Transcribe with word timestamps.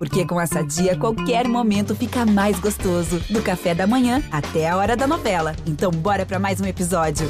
Porque 0.00 0.24
com 0.24 0.40
essa 0.40 0.62
dia, 0.62 0.96
qualquer 0.96 1.46
momento 1.46 1.94
fica 1.94 2.24
mais 2.24 2.58
gostoso. 2.58 3.20
Do 3.28 3.42
café 3.42 3.74
da 3.74 3.86
manhã 3.86 4.22
até 4.32 4.66
a 4.66 4.74
hora 4.74 4.96
da 4.96 5.06
novela. 5.06 5.54
Então, 5.66 5.90
bora 5.90 6.24
para 6.24 6.38
mais 6.38 6.58
um 6.58 6.64
episódio. 6.64 7.28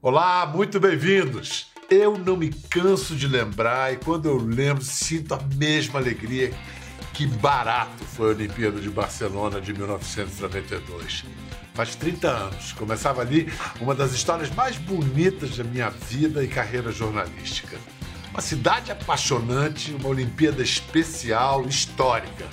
Olá, 0.00 0.46
muito 0.46 0.80
bem-vindos. 0.80 1.66
Eu 1.90 2.16
não 2.16 2.34
me 2.34 2.48
canso 2.48 3.14
de 3.14 3.28
lembrar 3.28 3.92
e 3.92 3.98
quando 3.98 4.24
eu 4.24 4.38
lembro, 4.38 4.82
sinto 4.82 5.34
a 5.34 5.40
mesma 5.54 6.00
alegria 6.00 6.50
que 7.12 7.26
barato 7.26 8.04
foi 8.04 8.30
a 8.30 8.34
Olimpíada 8.34 8.80
de 8.80 8.88
Barcelona 8.88 9.60
de 9.60 9.74
1992 9.74 11.26
faz 11.74 11.94
30 11.94 12.28
anos. 12.28 12.72
Começava 12.72 13.20
ali 13.20 13.52
uma 13.80 13.94
das 13.94 14.12
histórias 14.12 14.50
mais 14.50 14.76
bonitas 14.76 15.56
da 15.56 15.64
minha 15.64 15.90
vida 15.90 16.42
e 16.42 16.48
carreira 16.48 16.90
jornalística. 16.92 17.76
Uma 18.30 18.40
cidade 18.40 18.92
apaixonante, 18.92 19.92
uma 19.92 20.08
Olimpíada 20.08 20.62
especial, 20.62 21.66
histórica. 21.66 22.46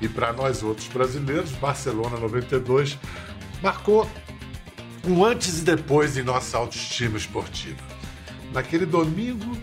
E 0.00 0.08
para 0.08 0.32
nós 0.32 0.62
outros 0.62 0.88
brasileiros, 0.88 1.52
Barcelona 1.52 2.18
92 2.18 2.98
marcou 3.62 4.08
um 5.06 5.24
antes 5.24 5.60
e 5.60 5.62
depois 5.62 6.16
em 6.16 6.22
nossa 6.22 6.58
autoestima 6.58 7.16
esportiva. 7.16 7.80
Naquele 8.52 8.84
domingo, 8.84 9.56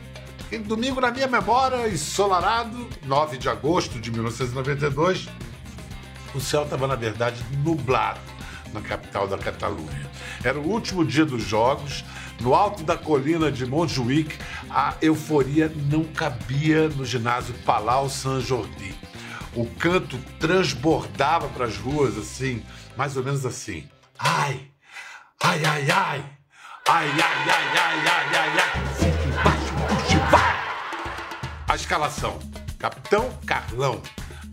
domingo 0.66 1.00
na 1.00 1.12
minha 1.12 1.28
memória, 1.28 1.88
ensolarado, 1.88 2.88
9 3.06 3.38
de 3.38 3.48
agosto 3.48 4.00
de 4.00 4.12
1992, 4.12 5.30
o 6.34 6.40
céu 6.40 6.64
estava, 6.64 6.88
na 6.88 6.96
verdade, 6.96 7.44
nublado 7.64 8.20
na 8.74 8.82
capital 8.82 9.28
da 9.28 9.38
Catalunha. 9.38 10.10
Era 10.44 10.60
o 10.60 10.68
último 10.68 11.06
dia 11.06 11.26
dos 11.26 11.44
Jogos. 11.44 12.04
No 12.42 12.54
alto 12.54 12.84
da 12.84 12.96
colina 12.96 13.52
de 13.52 13.66
Montjuic, 13.66 14.38
a 14.70 14.96
euforia 15.02 15.72
não 15.92 16.06
cabia 16.06 16.88
no 16.88 17.06
ginásio 17.06 17.54
Palau 17.66 18.10
Saint-Jordi. 18.10 18.96
O 19.54 19.66
canto 19.66 20.18
transbordava 20.40 21.50
para 21.50 21.66
as 21.66 21.76
ruas 21.76 22.18
assim, 22.18 22.64
mais 22.96 23.18
ou 23.18 23.24
menos 23.24 23.46
assim. 23.46 23.90
Ai, 24.18 24.62
ai, 25.44 25.66
ai, 25.66 25.92
ai, 25.92 26.24
ai, 26.88 27.10
ai, 27.10 27.10
ai, 27.10 27.50
ai, 27.50 28.08
ai, 28.08 28.36
ai, 28.36 28.60
ai, 28.60 28.88
fique 28.96 29.28
embaixo, 29.28 29.74
puxe, 29.88 30.18
vai! 30.32 30.56
A 31.68 31.76
escalação: 31.76 32.40
Capitão 32.78 33.30
Carlão. 33.46 34.02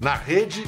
Na 0.01 0.15
rede, 0.15 0.67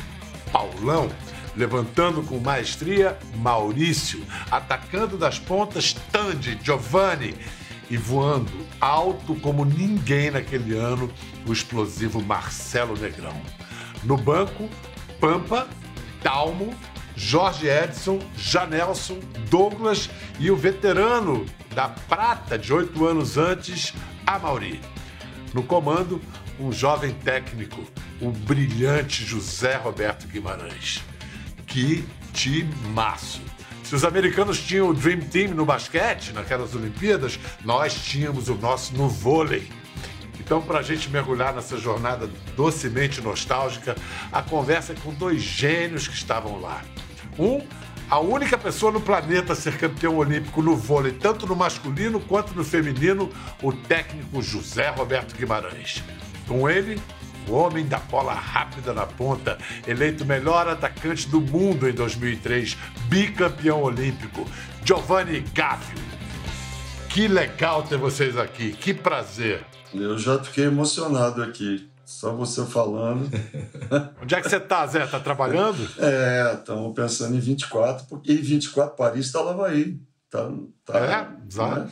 Paulão 0.53 1.11
levantando 1.59 2.23
com 2.23 2.39
maestria 2.39 3.19
Maurício, 3.35 4.25
atacando 4.49 5.19
das 5.19 5.41
pontas 5.41 5.93
Tandy, 6.13 6.57
Giovanni 6.63 7.35
e 7.91 7.97
voando 7.97 8.53
alto 8.81 9.35
como 9.35 9.65
ninguém 9.65 10.31
naquele 10.31 10.79
ano 10.79 11.11
o 11.45 11.53
explosivo 11.53 12.23
Marcelo 12.23 12.97
Negrão. 12.97 13.41
No 14.05 14.17
banco, 14.17 14.69
Pampa, 15.19 15.67
Dalmo, 16.23 16.73
Jorge 17.17 17.67
Edson, 17.67 18.21
Janelson, 18.37 19.19
Douglas 19.51 20.09
e 20.39 20.53
o 20.53 20.57
veterano 20.57 21.45
da 21.75 21.89
Prata 21.89 22.57
de 22.57 22.73
oito 22.73 23.05
anos 23.05 23.37
antes, 23.37 23.93
Amauri. 24.25 24.81
No 25.53 25.65
comando, 25.65 26.21
um 26.61 26.71
jovem 26.71 27.13
técnico, 27.13 27.83
o 28.21 28.31
brilhante 28.31 29.25
José 29.25 29.75
Roberto 29.75 30.29
Guimarães. 30.29 31.03
Que 31.69 32.05
timaço! 32.33 33.41
Se 33.85 33.95
os 33.95 34.05
americanos 34.05 34.61
tinham 34.61 34.91
o 34.91 34.95
Dream 34.95 35.21
Team 35.21 35.55
no 35.55 35.65
basquete, 35.65 36.33
naquelas 36.33 36.75
Olimpíadas, 36.75 37.39
nós 37.65 37.95
tínhamos 37.95 38.49
o 38.49 38.55
nosso 38.55 38.95
no 38.95 39.09
vôlei. 39.09 39.67
Então, 40.39 40.61
para 40.61 40.81
a 40.81 40.83
gente 40.83 41.09
mergulhar 41.11 41.55
nessa 41.55 41.77
jornada 41.79 42.29
docemente 42.57 43.21
nostálgica, 43.21 43.97
a 44.33 44.43
conversa 44.43 44.93
é 44.93 44.97
com 44.97 45.13
dois 45.13 45.43
gênios 45.43 46.09
que 46.09 46.15
estavam 46.15 46.61
lá. 46.61 46.83
Um, 47.39 47.61
a 48.11 48.19
única 48.19 48.57
pessoa 48.57 48.91
no 48.91 49.01
planeta 49.01 49.53
a 49.53 49.57
ser 49.57 49.77
campeão 49.77 50.17
olímpico 50.17 50.63
no 50.63 50.75
vôlei, 50.75 51.13
tanto 51.13 51.47
no 51.47 51.55
masculino 51.55 52.19
quanto 52.21 52.55
no 52.55 52.65
feminino, 52.65 53.31
o 53.63 53.73
técnico 53.73 54.43
José 54.43 54.89
Roberto 54.89 55.37
Guimarães. 55.37 56.03
Com 56.47 56.69
ele, 56.69 56.99
o 57.49 57.53
homem 57.53 57.87
da 57.87 57.99
bola 57.99 58.35
rápida 58.35 58.93
na 58.93 59.07
ponta, 59.07 59.59
eleito 59.87 60.25
melhor 60.25 60.69
atacante 60.69 61.29
do 61.29 61.41
mundo 61.41 61.89
em 61.89 61.93
2003, 61.93 62.77
bicampeão 63.09 63.83
olímpico, 63.83 64.47
Giovanni 64.85 65.41
Gaffio. 65.55 65.99
Que 67.09 67.27
legal 67.27 67.83
ter 67.83 67.97
vocês 67.97 68.37
aqui, 68.37 68.73
que 68.73 68.93
prazer. 68.93 69.65
Eu 69.95 70.19
já 70.19 70.43
fiquei 70.43 70.65
emocionado 70.65 71.43
aqui. 71.43 71.89
Só 72.05 72.33
você 72.35 72.65
falando. 72.65 73.29
Onde 74.23 74.35
é 74.35 74.41
que 74.41 74.49
você 74.49 74.57
está, 74.57 74.87
Zé? 74.87 75.05
Está 75.05 75.21
trabalhando? 75.21 75.87
É, 75.99 76.55
estamos 76.55 76.95
pensando 76.95 77.37
em 77.37 77.39
24, 77.39 78.07
porque 78.07 78.35
24 78.35 78.97
Paris 78.97 79.27
está 79.27 79.43
lá 79.43 79.67
aí. 79.67 80.01
Tá, 80.31 80.51
tá, 80.87 80.99
é, 80.99 81.47
exato. 81.47 81.81
Né? 81.81 81.91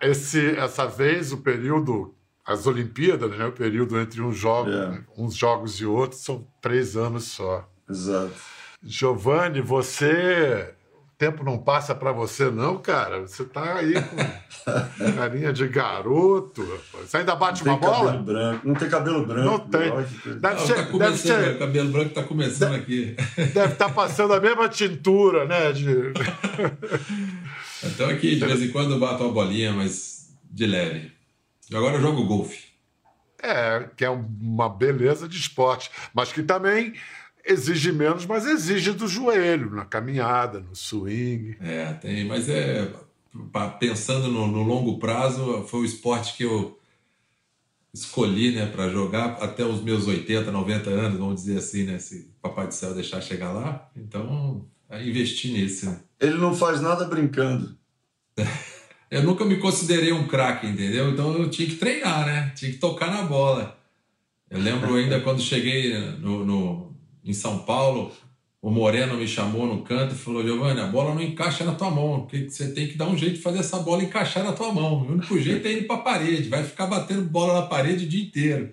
Esse, 0.00 0.56
essa 0.56 0.86
vez, 0.86 1.32
o 1.32 1.38
período 1.38 2.14
as 2.44 2.66
Olimpíadas, 2.66 3.30
né, 3.36 3.46
o 3.46 3.52
período 3.52 3.98
entre 3.98 4.20
uns 4.20 4.36
jogos, 4.36 4.72
yeah. 4.72 4.96
É. 4.96 5.00
uns 5.16 5.34
jogos 5.34 5.80
e 5.80 5.86
outros 5.86 6.22
são 6.22 6.46
três 6.60 6.96
anos 6.96 7.24
só. 7.24 7.68
Exato. 7.88 8.34
Giovanni, 8.82 9.60
você 9.60 10.74
o 10.92 11.16
tempo 11.16 11.44
não 11.44 11.56
passa 11.56 11.94
para 11.94 12.10
você 12.10 12.50
não, 12.50 12.78
cara. 12.78 13.20
Você 13.20 13.44
tá 13.44 13.76
aí 13.76 13.94
com 13.94 15.14
carinha 15.14 15.52
de 15.52 15.68
garoto. 15.68 16.66
Você 17.00 17.18
ainda 17.18 17.36
bate 17.36 17.62
uma 17.62 17.76
bola? 17.76 18.14
Branco. 18.14 18.66
Não 18.66 18.74
tem 18.74 18.88
cabelo 18.88 19.24
branco. 19.24 19.48
Não 19.48 19.58
tem. 19.60 19.92
Deve 20.40 20.54
não, 20.54 20.66
ser, 20.66 20.74
tá 20.74 20.98
deve 20.98 21.18
ser. 21.18 21.54
O 21.54 21.58
cabelo 21.60 21.90
branco 21.90 22.08
está 22.08 22.24
começando 22.24 22.72
deve, 22.72 22.82
aqui. 22.82 23.16
Deve 23.36 23.72
estar 23.72 23.88
tá 23.88 23.88
passando 23.90 24.34
a 24.34 24.40
mesma 24.40 24.68
tintura, 24.68 25.44
né? 25.44 25.72
De... 25.72 26.12
Então 27.84 28.08
aqui 28.08 28.36
de 28.36 28.46
vez 28.46 28.62
em 28.62 28.70
quando 28.70 28.92
eu 28.92 29.00
bato 29.00 29.24
uma 29.24 29.32
bolinha, 29.32 29.72
mas 29.72 30.32
de 30.48 30.66
leve. 30.66 31.12
Agora 31.76 31.96
eu 31.96 32.00
jogo 32.00 32.24
golfe. 32.24 32.72
É, 33.42 33.88
que 33.96 34.04
é 34.04 34.10
uma 34.10 34.68
beleza 34.68 35.28
de 35.28 35.36
esporte, 35.36 35.90
mas 36.14 36.32
que 36.32 36.42
também 36.42 36.94
exige 37.44 37.90
menos, 37.90 38.24
mas 38.24 38.46
exige 38.46 38.92
do 38.92 39.08
joelho, 39.08 39.74
na 39.74 39.84
caminhada, 39.84 40.60
no 40.60 40.76
swing. 40.76 41.56
É, 41.60 41.92
tem, 41.94 42.24
mas 42.24 42.48
é 42.48 42.88
pensando 43.78 44.28
no, 44.28 44.46
no 44.46 44.62
longo 44.62 44.98
prazo, 44.98 45.64
foi 45.66 45.80
o 45.80 45.84
esporte 45.84 46.36
que 46.36 46.44
eu 46.44 46.78
escolhi, 47.92 48.54
né, 48.54 48.66
para 48.66 48.88
jogar 48.88 49.32
até 49.42 49.64
os 49.64 49.82
meus 49.82 50.06
80, 50.06 50.50
90 50.50 50.90
anos, 50.90 51.18
vamos 51.18 51.42
dizer 51.42 51.58
assim, 51.58 51.84
né, 51.84 51.98
se 51.98 52.30
o 52.38 52.40
Papai 52.40 52.66
do 52.66 52.74
Céu 52.74 52.94
deixar 52.94 53.20
chegar 53.20 53.52
lá. 53.52 53.90
Então, 53.96 54.66
investi 54.90 55.52
nisso. 55.52 55.86
Né? 55.86 56.00
Ele 56.20 56.36
não 56.38 56.54
faz 56.54 56.80
nada 56.80 57.04
brincando. 57.04 57.76
eu 59.12 59.22
nunca 59.22 59.44
me 59.44 59.58
considerei 59.58 60.10
um 60.10 60.26
craque, 60.26 60.66
entendeu? 60.66 61.10
Então 61.10 61.36
eu 61.36 61.50
tinha 61.50 61.68
que 61.68 61.76
treinar, 61.76 62.24
né? 62.24 62.50
Tinha 62.56 62.72
que 62.72 62.78
tocar 62.78 63.10
na 63.10 63.20
bola. 63.20 63.78
Eu 64.50 64.58
lembro 64.58 64.94
ainda 64.96 65.20
quando 65.20 65.42
cheguei 65.42 65.94
no, 66.18 66.46
no, 66.46 66.96
em 67.22 67.34
São 67.34 67.58
Paulo, 67.58 68.10
o 68.62 68.70
Moreno 68.70 69.18
me 69.18 69.28
chamou 69.28 69.66
no 69.66 69.82
canto 69.82 70.14
e 70.14 70.18
falou: 70.18 70.42
Giovanni, 70.42 70.80
a 70.80 70.86
bola 70.86 71.14
não 71.14 71.20
encaixa 71.20 71.62
na 71.62 71.74
tua 71.74 71.90
mão, 71.90 72.22
porque 72.22 72.48
você 72.48 72.72
tem 72.72 72.88
que 72.88 72.96
dar 72.96 73.06
um 73.06 73.18
jeito 73.18 73.34
de 73.34 73.42
fazer 73.42 73.58
essa 73.58 73.80
bola 73.80 74.02
encaixar 74.02 74.44
na 74.44 74.52
tua 74.52 74.72
mão. 74.72 75.02
O 75.02 75.12
único 75.12 75.38
jeito 75.38 75.68
é 75.68 75.72
ir 75.72 75.86
para 75.86 75.96
a 75.96 76.00
parede, 76.00 76.48
vai 76.48 76.64
ficar 76.64 76.86
batendo 76.86 77.28
bola 77.28 77.60
na 77.60 77.66
parede 77.66 78.06
o 78.06 78.08
dia 78.08 78.24
inteiro. 78.24 78.70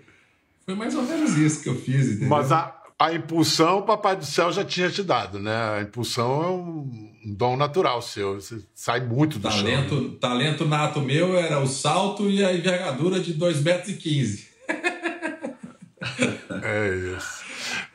Foi 0.65 0.73
mais 0.73 0.95
ou 0.95 1.03
menos 1.03 1.37
isso 1.37 1.61
que 1.61 1.67
eu 1.67 1.75
fiz, 1.75 2.07
entendeu? 2.07 2.29
Mas 2.29 2.49
a, 2.49 2.78
a 2.99 3.13
impulsão 3.13 3.79
o 3.79 3.83
Papai 3.83 4.17
do 4.17 4.25
Céu 4.25 4.51
já 4.51 4.65
tinha 4.65 4.89
te 4.89 5.01
dado, 5.01 5.39
né? 5.39 5.55
A 5.77 5.81
impulsão 5.81 6.43
é 6.43 6.47
um 6.47 7.33
dom 7.33 7.55
natural 7.55 8.01
seu. 8.01 8.35
Você 8.35 8.61
sai 8.75 8.99
muito 8.99 9.39
do 9.39 9.47
talento, 9.47 9.95
chão. 9.95 10.15
Talento 10.19 10.65
nato 10.65 10.99
meu 10.99 11.37
era 11.37 11.61
o 11.61 11.67
salto 11.67 12.29
e 12.29 12.43
a 12.43 12.53
envergadura 12.53 13.21
de 13.21 13.33
2,15 13.33 13.63
metros. 13.63 14.03
E 14.03 14.49
é 16.61 17.15
isso. 17.17 17.39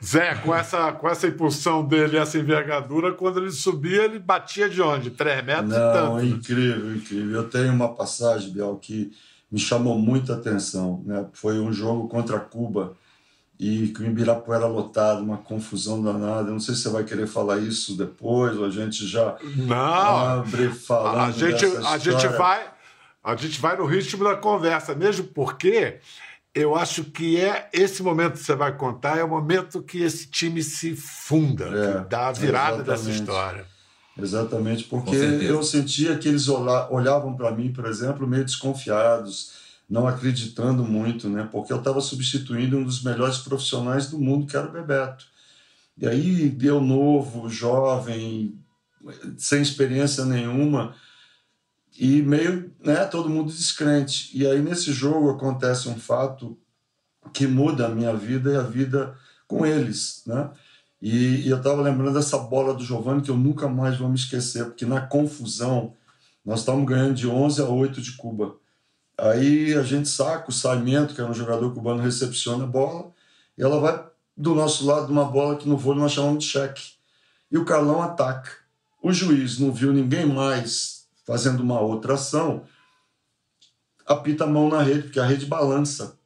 Zé, 0.03 0.35
com 0.37 0.55
essa, 0.55 0.93
com 0.93 1.09
essa 1.09 1.27
impulsão 1.27 1.85
dele, 1.85 2.17
essa 2.17 2.39
envergadura, 2.39 3.13
quando 3.13 3.41
ele 3.41 3.51
subia, 3.51 4.05
ele 4.05 4.19
batia 4.19 4.71
de 4.71 4.81
onde? 4.81 5.11
3 5.11 5.45
metros 5.45 5.69
Não, 5.69 5.77
e 5.77 5.93
tanto? 5.93 6.17
Né? 6.17 6.25
incrível, 6.27 6.97
incrível. 6.97 7.37
Eu 7.37 7.49
tenho 7.49 7.73
uma 7.73 7.95
passagem, 7.95 8.51
Biel, 8.51 8.77
que 8.77 9.13
me 9.51 9.59
chamou 9.59 9.99
muita 9.99 10.35
atenção. 10.35 11.03
Né? 11.05 11.27
Foi 11.35 11.59
um 11.59 11.73
jogo 11.73 12.09
contra 12.09 12.39
Cuba 12.39 12.97
e 13.59 13.89
que 13.89 14.03
o 14.03 14.07
Ibirapuera 14.07 14.67
lotado, 14.67 15.23
uma 15.23 15.39
confusão 15.39 16.03
danada. 16.03 16.51
não 16.51 16.59
sei 16.59 16.75
se 16.75 16.83
você 16.83 16.89
vai 16.89 17.05
querer 17.05 17.27
falar 17.27 17.59
isso 17.59 17.97
depois, 17.97 18.57
ou 18.57 18.65
a 18.65 18.71
gente 18.71 19.07
já 19.07 19.37
não, 19.57 19.77
abre 19.77 20.71
falando 20.71 21.21
a 21.21 21.31
gente, 21.31 21.65
a 21.65 21.99
gente 21.99 22.27
vai 22.37 22.67
A 23.23 23.37
gente 23.37 23.61
vai 23.61 23.77
no 23.77 23.87
ritmo 23.87 24.25
da 24.25 24.37
conversa, 24.37 24.95
mesmo 24.95 25.25
porque 25.29 25.99
eu 26.55 26.77
acho 26.77 27.05
que 27.05 27.41
é 27.41 27.69
esse 27.73 28.03
momento 28.03 28.35
que 28.35 28.45
você 28.45 28.55
vai 28.55 28.77
contar, 28.77 29.19
é 29.19 29.25
o 29.25 29.29
momento 29.29 29.83
que 29.83 30.03
esse 30.03 30.29
time 30.29 30.63
se 30.63 30.95
funda, 30.95 31.65
é, 31.65 32.03
que 32.03 32.09
dá 32.09 32.29
a 32.29 32.33
virada 32.33 32.83
dessa 32.83 33.11
história. 33.11 33.67
Exatamente, 34.17 34.85
porque 34.85 35.17
eu 35.17 35.63
sentia 35.65 36.17
que 36.17 36.29
eles 36.29 36.49
olhavam 36.49 37.35
para 37.35 37.51
mim, 37.51 37.73
por 37.73 37.87
exemplo, 37.87 38.27
meio 38.27 38.45
desconfiados, 38.45 39.64
não 39.89 40.07
acreditando 40.07 40.85
muito, 40.85 41.29
né? 41.29 41.49
Porque 41.51 41.73
eu 41.73 41.79
estava 41.79 42.01
substituindo 42.01 42.79
um 42.79 42.85
dos 42.85 43.03
melhores 43.03 43.39
profissionais 43.39 44.09
do 44.09 44.19
mundo, 44.19 44.47
que 44.47 44.57
era 44.57 44.69
o 44.69 44.73
Bebeto. 44.73 45.27
E 45.97 46.07
aí, 46.07 46.49
deu 46.49 46.81
novo, 46.81 47.49
jovem, 47.49 48.59
sem 49.37 49.63
experiência 49.63 50.25
nenhuma, 50.25 50.95
e 51.97 52.23
meio, 52.23 52.73
né, 52.85 53.05
todo 53.05 53.31
mundo 53.31 53.53
descrente. 53.53 54.37
E 54.37 54.47
aí, 54.47 54.61
nesse 54.61 54.93
jogo, 54.93 55.31
acontece 55.31 55.89
um 55.89 55.97
fato 55.97 56.59
que 57.33 57.47
muda 57.47 57.87
a 57.87 57.91
minha 57.91 58.15
vida 58.15 58.53
e 58.53 58.57
a 58.57 58.63
vida 58.63 59.17
com 59.47 59.65
eles, 59.65 60.23
né? 60.27 60.51
E, 61.01 61.47
e 61.47 61.49
eu 61.49 61.59
estava 61.59 61.83
lembrando 61.83 62.15
dessa 62.15 62.39
bola 62.39 62.73
do 62.75 62.85
Giovanni 62.85 63.23
que 63.23 63.31
eu 63.31 63.37
nunca 63.37 63.69
mais 63.69 63.99
vou 63.99 64.09
me 64.09 64.15
esquecer, 64.15 64.65
porque 64.65 64.87
na 64.87 65.03
confusão 65.03 65.95
nós 66.45 66.61
estávamos 66.61 66.89
ganhando 66.89 67.15
de 67.15 67.29
11 67.29 67.61
a 67.61 67.67
8 67.67 68.01
de 68.01 68.13
Cuba. 68.13 68.57
Aí 69.17 69.75
a 69.75 69.83
gente 69.83 70.09
saca 70.09 70.51
o 70.51 70.53
Saimento, 70.53 71.15
que 71.15 71.21
é 71.21 71.25
um 71.25 71.35
jogador 71.35 71.73
cubano, 71.73 72.03
recepciona 72.03 72.65
a 72.65 72.67
bola 72.67 73.13
e 73.57 73.63
ela 73.63 73.79
vai 73.79 74.05
do 74.37 74.55
nosso 74.55 74.85
lado 74.85 75.07
de 75.07 75.13
uma 75.13 75.25
bola 75.25 75.57
que 75.57 75.69
no 75.69 75.77
vôlei 75.77 76.03
nós 76.03 76.13
chamamos 76.13 76.45
de 76.45 76.51
cheque. 76.51 76.93
E 77.51 77.57
o 77.57 77.65
Carlão 77.65 78.03
ataca. 78.03 78.51
O 79.01 79.13
juiz 79.13 79.59
não 79.59 79.73
viu 79.73 79.93
ninguém 79.93 80.27
mais 80.27 81.07
fazendo 81.25 81.63
uma 81.63 81.81
outra 81.81 82.15
ação, 82.15 82.65
apita 84.07 84.45
a 84.45 84.47
mão 84.47 84.69
na 84.69 84.83
rede, 84.83 85.05
porque 85.05 85.21
a 85.21 85.25
rede 85.25 85.47
balança. 85.47 86.19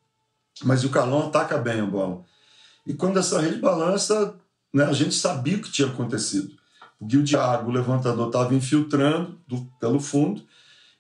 Mas 0.63 0.85
o 0.85 0.91
Carlão 0.91 1.29
ataca 1.29 1.59
bem 1.59 1.81
a 1.81 1.87
bola. 1.87 2.25
E 2.87 2.95
quando 2.95 3.19
essa 3.19 3.41
rede 3.41 3.61
balança, 3.61 4.35
né, 4.73 4.85
a 4.85 4.93
gente 4.93 5.15
sabia 5.15 5.57
o 5.57 5.61
que 5.61 5.71
tinha 5.71 5.89
acontecido. 5.89 6.57
Porque 6.99 7.17
o 7.17 7.23
Diago, 7.23 7.71
o 7.71 7.73
levantador, 7.73 8.27
estava 8.27 8.55
infiltrando 8.55 9.39
do, 9.47 9.65
pelo 9.79 10.01
fundo, 10.01 10.43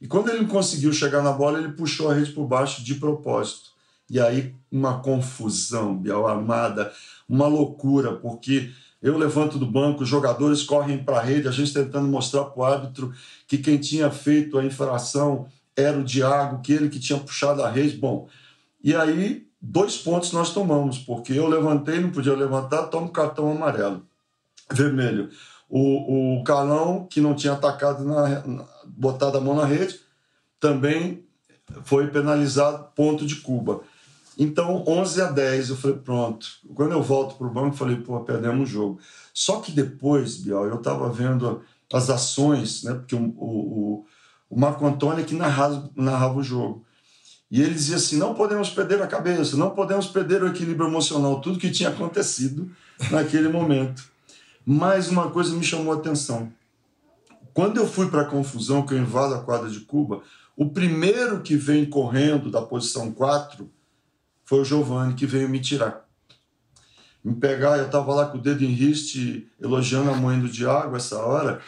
e 0.00 0.06
quando 0.06 0.31
ele 0.31 0.47
conseguiu 0.47 0.93
chegar 0.93 1.23
na 1.23 1.33
bola, 1.33 1.59
ele 1.59 1.73
puxou 1.73 2.11
a 2.11 2.15
rede 2.15 2.31
por 2.33 2.47
baixo 2.47 2.85
de 2.85 2.95
propósito. 2.95 3.71
E 4.09 4.21
aí, 4.21 4.55
uma 4.71 5.00
confusão, 5.00 6.00
Armada, 6.27 6.93
uma 7.29 7.47
loucura, 7.47 8.12
porque 8.15 8.71
eu 9.03 9.19
levanto 9.19 9.59
do 9.59 9.67
banco, 9.67 10.03
os 10.03 10.09
jogadores 10.09 10.62
correm 10.62 11.03
para 11.03 11.19
a 11.19 11.23
rede, 11.23 11.49
a 11.49 11.53
gente 11.53 11.73
tentando 11.75 12.09
mostrar 12.09 12.45
para 12.45 12.61
o 12.61 12.65
árbitro 12.65 13.12
que 13.47 13.59
quem 13.59 13.77
tinha 13.79 14.11
feito 14.11 14.59
a 14.59 14.65
infração 14.65 15.47
era 15.77 15.99
o 15.99 16.05
Diago, 16.05 16.62
que 16.62 16.73
ele 16.73 16.89
que 16.89 16.99
tinha 16.99 17.19
puxado 17.19 17.62
a 17.62 17.71
rede. 17.71 17.97
Bom, 17.97 18.29
e 18.83 18.94
aí 18.94 19.47
dois 19.61 19.97
pontos 19.97 20.33
nós 20.33 20.53
tomamos, 20.53 20.99
porque 20.99 21.33
eu 21.33 21.47
levantei, 21.47 22.01
não 22.01 22.11
podia 22.11 22.35
levantar, 22.35 22.85
tomo 22.85 23.11
cartão 23.11 23.51
amarelo, 23.51 24.03
vermelho. 24.73 25.29
O, 25.69 26.39
o 26.39 26.44
Calão, 26.44 27.06
que 27.11 27.21
não 27.21 27.35
tinha 27.35 27.53
atacado, 27.53 28.03
na, 28.05 28.43
botado 28.96 29.38
a 29.38 29.40
mão 29.40 29.55
na 29.55 29.64
rede, 29.64 30.00
também 30.61 31.25
foi 31.85 32.08
penalizado, 32.08 32.88
ponto 32.94 33.26
de 33.26 33.37
Cuba. 33.37 33.82
Então, 34.38 34.85
11 34.87 35.23
a 35.23 35.31
10, 35.31 35.70
eu 35.70 35.76
falei, 35.76 35.96
pronto. 35.96 36.46
Quando 36.75 36.93
eu 36.93 37.02
volto 37.02 37.37
para 37.37 37.46
o 37.46 37.50
banco, 37.50 37.76
falei, 37.76 37.96
pô, 37.96 38.20
perdemos 38.20 38.69
o 38.69 38.73
jogo. 38.73 39.00
Só 39.35 39.61
que 39.61 39.73
depois, 39.73 40.37
Biel, 40.37 40.67
eu 40.67 40.76
estava 40.76 41.11
vendo 41.11 41.62
as 41.93 42.08
ações, 42.08 42.85
né? 42.85 42.94
Porque 42.94 43.17
o, 43.17 43.20
o, 43.20 44.06
o 44.49 44.61
Marco 44.61 44.87
Antônio 44.87 45.20
é 45.20 45.25
que 45.25 45.34
narrava, 45.34 45.91
narrava 45.96 46.38
o 46.38 46.43
jogo. 46.43 46.84
E 47.50 47.62
ele 47.62 47.75
dizia 47.75 47.96
assim: 47.96 48.17
não 48.17 48.34
podemos 48.34 48.70
perder 48.70 49.02
a 49.02 49.06
cabeça, 49.06 49.56
não 49.56 49.70
podemos 49.70 50.06
perder 50.06 50.43
o 50.43 50.49
equilíbrio 50.49 50.88
emocional, 50.88 51.41
tudo 51.41 51.58
que 51.58 51.70
tinha 51.70 51.88
acontecido 51.88 52.70
naquele 53.11 53.49
momento. 53.49 54.05
Mas 54.64 55.08
uma 55.08 55.31
coisa 55.31 55.55
me 55.55 55.64
chamou 55.64 55.94
a 55.94 55.96
atenção. 55.96 56.52
Quando 57.58 57.78
eu 57.78 57.88
fui 57.88 58.08
para 58.08 58.22
a 58.22 58.25
confusão, 58.25 58.87
que 58.87 58.94
eu 58.94 58.99
invado 58.99 59.34
a 59.34 59.43
quadra 59.43 59.69
de 59.69 59.81
Cuba, 59.81 60.22
o 60.56 60.70
primeiro 60.70 61.40
que 61.40 61.56
vem 61.56 61.84
correndo 61.84 62.52
da 62.52 62.62
posição 62.62 63.10
4 63.10 63.69
foi 64.44 64.60
o 64.60 64.64
Giovanni, 64.64 65.14
que 65.14 65.26
veio 65.26 65.49
me 65.49 65.58
tirar. 65.58 66.08
Me 67.25 67.34
pegar, 67.34 67.78
eu 67.78 67.87
estava 67.87 68.14
lá 68.14 68.26
com 68.26 68.38
o 68.38 68.40
dedo 68.40 68.62
em 68.62 68.69
riste, 68.69 69.50
elogiando 69.60 70.08
a 70.08 70.14
mãe 70.14 70.38
do 70.38 70.49
Diago 70.49 70.94
essa 70.94 71.19
hora, 71.19 71.60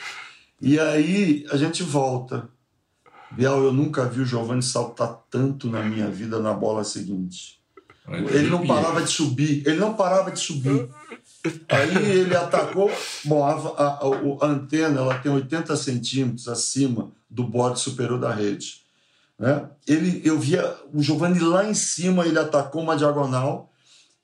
e 0.62 0.78
aí 0.78 1.44
a 1.50 1.56
gente 1.56 1.82
volta. 1.82 2.48
Biel, 3.32 3.64
eu 3.64 3.72
nunca 3.72 4.04
vi 4.04 4.20
o 4.20 4.24
Giovanni 4.24 4.62
saltar 4.62 5.24
tanto 5.28 5.68
na 5.68 5.82
minha 5.82 6.08
vida 6.08 6.38
na 6.38 6.52
bola 6.52 6.84
seguinte. 6.84 7.60
Ele 8.06 8.48
não 8.48 8.64
parava 8.64 9.02
de 9.02 9.10
subir, 9.10 9.66
ele 9.66 9.80
não 9.80 9.94
parava 9.94 10.30
de 10.30 10.38
subir. 10.38 10.88
Aí 11.68 12.10
ele 12.18 12.36
atacou. 12.36 12.90
Bom, 13.24 13.44
a, 13.44 13.52
a, 13.52 14.44
a, 14.44 14.46
antena 14.46 15.00
ela 15.00 15.18
tem 15.18 15.32
80 15.32 15.74
centímetros 15.76 16.48
acima 16.48 17.10
do 17.28 17.44
bode 17.44 17.80
superior 17.80 18.18
da 18.18 18.32
rede. 18.32 18.82
Né? 19.38 19.64
Ele, 19.86 20.20
eu 20.24 20.38
via 20.38 20.76
o 20.92 21.02
Giovanni 21.02 21.38
lá 21.38 21.68
em 21.68 21.74
cima, 21.74 22.26
ele 22.26 22.38
atacou 22.38 22.82
uma 22.82 22.96
diagonal 22.96 23.72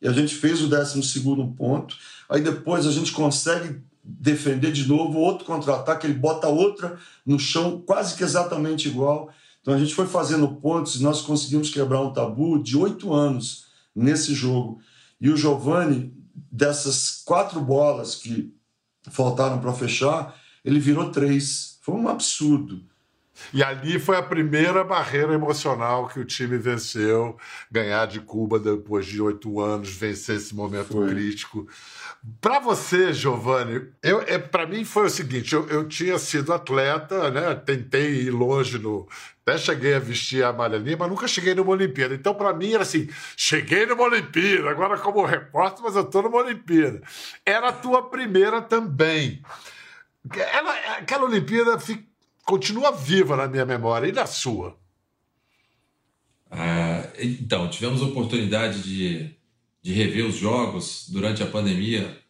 e 0.00 0.06
a 0.06 0.12
gente 0.12 0.34
fez 0.34 0.60
o 0.60 0.68
12 0.68 1.20
ponto. 1.56 1.96
Aí 2.28 2.40
depois 2.42 2.86
a 2.86 2.92
gente 2.92 3.12
consegue 3.12 3.80
defender 4.04 4.70
de 4.70 4.86
novo, 4.86 5.18
outro 5.18 5.44
contra-ataque, 5.44 6.06
ele 6.06 6.14
bota 6.14 6.46
outra 6.46 6.98
no 7.24 7.38
chão, 7.38 7.82
quase 7.84 8.14
que 8.14 8.22
exatamente 8.22 8.88
igual. 8.88 9.30
Então 9.62 9.74
a 9.74 9.78
gente 9.78 9.94
foi 9.94 10.06
fazendo 10.06 10.46
pontos 10.48 10.96
e 10.96 11.02
nós 11.02 11.22
conseguimos 11.22 11.70
quebrar 11.70 12.00
um 12.02 12.12
tabu 12.12 12.62
de 12.62 12.76
oito 12.76 13.12
anos 13.12 13.66
nesse 13.94 14.34
jogo. 14.34 14.80
E 15.20 15.30
o 15.30 15.36
Giovani, 15.36 16.12
dessas 16.50 17.23
quatro 17.25 17.61
bolas 17.61 18.15
que 18.15 18.55
faltaram 19.11 19.61
para 19.61 19.73
fechar, 19.73 20.35
ele 20.65 20.79
virou 20.79 21.11
três. 21.11 21.79
Foi 21.83 21.94
um 21.94 22.09
absurdo. 22.09 22.83
E 23.53 23.62
ali 23.62 23.99
foi 23.99 24.17
a 24.17 24.23
primeira 24.23 24.83
barreira 24.83 25.35
emocional 25.35 26.09
que 26.09 26.19
o 26.19 26.25
time 26.25 26.56
venceu, 26.56 27.37
ganhar 27.71 28.06
de 28.06 28.21
Cuba 28.21 28.59
depois 28.59 29.06
de 29.06 29.21
oito 29.21 29.61
anos, 29.61 29.91
vencer 29.91 30.37
esse 30.37 30.55
momento 30.55 30.93
foi. 30.93 31.09
crítico. 31.09 31.67
Para 32.41 32.59
você, 32.59 33.12
Giovanni, 33.12 33.88
eu, 34.03 34.23
é, 34.23 34.38
para 34.38 34.67
mim 34.67 34.85
foi 34.85 35.06
o 35.06 35.11
seguinte: 35.11 35.55
eu, 35.55 35.69
eu 35.69 35.87
tinha 35.87 36.19
sido 36.19 36.53
atleta, 36.53 37.31
né? 37.31 37.55
Tentei 37.55 38.23
ir 38.23 38.31
longe 38.31 38.79
no. 38.79 39.06
Até 39.46 39.58
cheguei 39.58 39.94
a 39.94 40.00
vestir 40.00 40.44
a 40.44 40.48
amarelinha, 40.48 40.96
mas 40.96 41.08
nunca 41.08 41.28
cheguei 41.28 41.54
numa 41.54 41.70
Olimpíada. 41.70 42.14
Então, 42.14 42.34
para 42.34 42.52
mim, 42.52 42.72
era 42.72 42.82
assim: 42.82 43.08
cheguei 43.37 43.87
numa 43.87 44.02
Olimpíada, 44.02 44.70
agora 44.70 44.98
como 44.98 45.25
repórter, 45.25 45.84
mas 45.84 45.94
eu 45.94 46.02
estou 46.02 46.22
numa 46.22 46.38
Olimpíada. 46.38 47.00
Era 47.44 47.69
a 47.69 47.72
tua 47.72 48.10
primeira 48.10 48.60
também. 48.60 49.40
Ela, 50.34 50.72
aquela 50.98 51.25
Olimpíada 51.26 51.78
fica, 51.78 52.02
continua 52.44 52.90
viva 52.90 53.37
na 53.37 53.46
minha 53.46 53.64
memória. 53.64 54.08
E 54.08 54.12
na 54.12 54.26
sua? 54.26 54.76
Ah, 56.50 57.09
então, 57.18 57.71
tivemos 57.71 58.02
a 58.02 58.06
oportunidade 58.06 58.82
de 58.82 59.37
de 59.87 59.92
rever 59.92 60.26
os 60.26 60.35
jogos 60.35 61.06
durante 61.09 61.44
a 61.44 61.47
pandemia, 61.47 62.21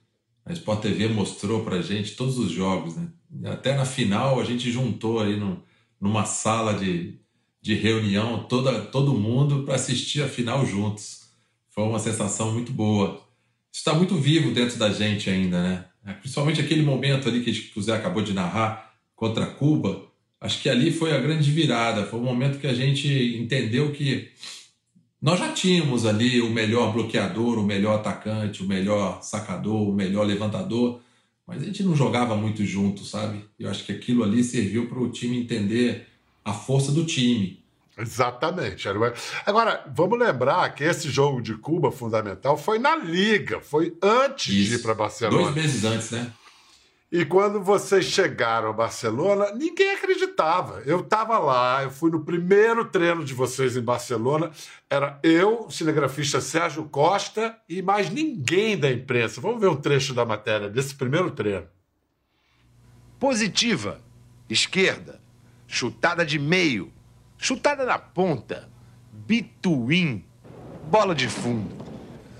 a 0.45 0.53
Sport 0.53 0.83
TV 0.83 1.09
mostrou 1.09 1.65
para 1.65 1.81
gente 1.81 2.15
todos 2.15 2.37
os 2.37 2.51
jogos, 2.51 2.95
né? 2.95 3.09
Até 3.47 3.75
na 3.75 3.87
final 3.87 4.39
a 4.39 4.45
gente 4.45 4.71
juntou 4.71 5.21
aí 5.21 5.39
no, 5.39 5.63
numa 6.01 6.25
sala 6.25 6.75
de, 6.75 7.19
de 7.61 7.75
reunião 7.75 8.45
toda, 8.45 8.81
todo 8.81 9.15
mundo 9.15 9.65
para 9.65 9.75
assistir 9.75 10.23
a 10.23 10.29
final 10.29 10.65
juntos. 10.65 11.27
Foi 11.71 11.85
uma 11.85 11.99
sensação 11.99 12.53
muito 12.53 12.73
boa. 12.73 13.23
Está 13.73 13.93
muito 13.93 14.17
vivo 14.17 14.53
dentro 14.53 14.79
da 14.79 14.91
gente 14.91 15.29
ainda, 15.29 15.63
né? 15.63 15.85
É, 16.07 16.13
principalmente 16.13 16.61
aquele 16.61 16.83
momento 16.83 17.29
ali 17.29 17.43
que 17.43 17.79
o 17.79 17.83
Zé 17.83 17.95
acabou 17.95 18.23
de 18.23 18.33
narrar 18.33 18.95
contra 19.15 19.47
Cuba. 19.47 20.07
Acho 20.41 20.63
que 20.63 20.69
ali 20.69 20.93
foi 20.93 21.13
a 21.13 21.19
grande 21.19 21.51
virada. 21.51 22.07
Foi 22.07 22.21
o 22.21 22.23
momento 22.23 22.61
que 22.61 22.67
a 22.67 22.75
gente 22.75 23.09
entendeu 23.37 23.93
que 23.93 24.31
nós 25.21 25.39
já 25.39 25.53
tínhamos 25.53 26.07
ali 26.07 26.41
o 26.41 26.51
melhor 26.51 26.93
bloqueador, 26.93 27.59
o 27.59 27.65
melhor 27.65 27.97
atacante, 27.97 28.63
o 28.63 28.69
melhor 28.69 29.23
sacador, 29.23 29.89
o 29.89 29.93
melhor 29.93 30.25
levantador, 30.25 31.01
mas 31.47 31.63
a 31.63 31.65
gente 31.65 31.83
não 31.83 31.95
jogava 31.95 32.37
muito 32.37 32.65
junto, 32.65 33.05
sabe? 33.05 33.45
Eu 33.59 33.71
acho 33.71 33.85
que 33.85 33.93
aquilo 33.93 34.25
ali 34.25 34.43
serviu 34.43 34.89
para 34.89 34.99
o 34.99 35.11
time 35.11 35.39
entender 35.39 36.07
a 36.45 36.53
força 36.53 36.91
do 36.91 37.05
time. 37.05 37.63
Exatamente. 37.99 38.87
Agora, 39.47 39.85
vamos 39.95 40.19
lembrar 40.19 40.75
que 40.75 40.85
esse 40.85 41.09
jogo 41.09 41.41
de 41.41 41.55
Cuba 41.55 41.91
fundamental 41.91 42.59
foi 42.59 42.79
na 42.79 42.95
Liga, 42.97 43.61
foi 43.61 43.97
antes 44.03 44.55
Isso. 44.55 44.71
de 44.71 44.75
ir 44.77 44.83
para 44.83 44.95
Barcelona. 44.95 45.43
Dois 45.45 45.55
meses 45.55 45.85
antes, 45.85 46.11
né? 46.11 46.31
E 47.19 47.25
quando 47.25 47.63
vocês 47.63 48.05
chegaram 48.05 48.69
a 48.69 48.73
Barcelona, 48.75 49.51
ninguém 49.55 49.95
acreditava. 49.95 50.83
Eu 50.85 51.01
estava 51.01 51.39
lá, 51.39 51.83
eu 51.83 51.91
fui 51.91 52.11
no 52.11 52.23
primeiro 52.23 52.85
treino 52.85 53.25
de 53.25 53.33
vocês 53.33 53.75
em 53.75 53.81
Barcelona. 53.81 54.51
Era 54.91 55.19
eu, 55.23 55.65
o 55.65 55.71
cinegrafista 55.71 56.43
Sérgio 56.43 56.85
Costa 56.85 57.57
e 57.67 57.81
mais 57.81 58.11
ninguém 58.11 58.77
da 58.77 58.93
imprensa. 58.93 59.41
Vamos 59.41 59.63
ver 59.63 59.69
um 59.69 59.77
trecho 59.77 60.13
da 60.13 60.27
matéria 60.27 60.69
desse 60.69 60.95
primeiro 60.95 61.31
treino. 61.31 61.67
Positiva, 63.19 63.99
esquerda, 64.51 65.19
chutada 65.67 66.23
de 66.23 66.39
meio, 66.39 66.93
chutada 67.39 67.87
na 67.87 67.99
ponta, 67.99 68.69
between, 69.11 70.23
bola 70.91 71.15
de 71.15 71.31
fundo. 71.31 71.96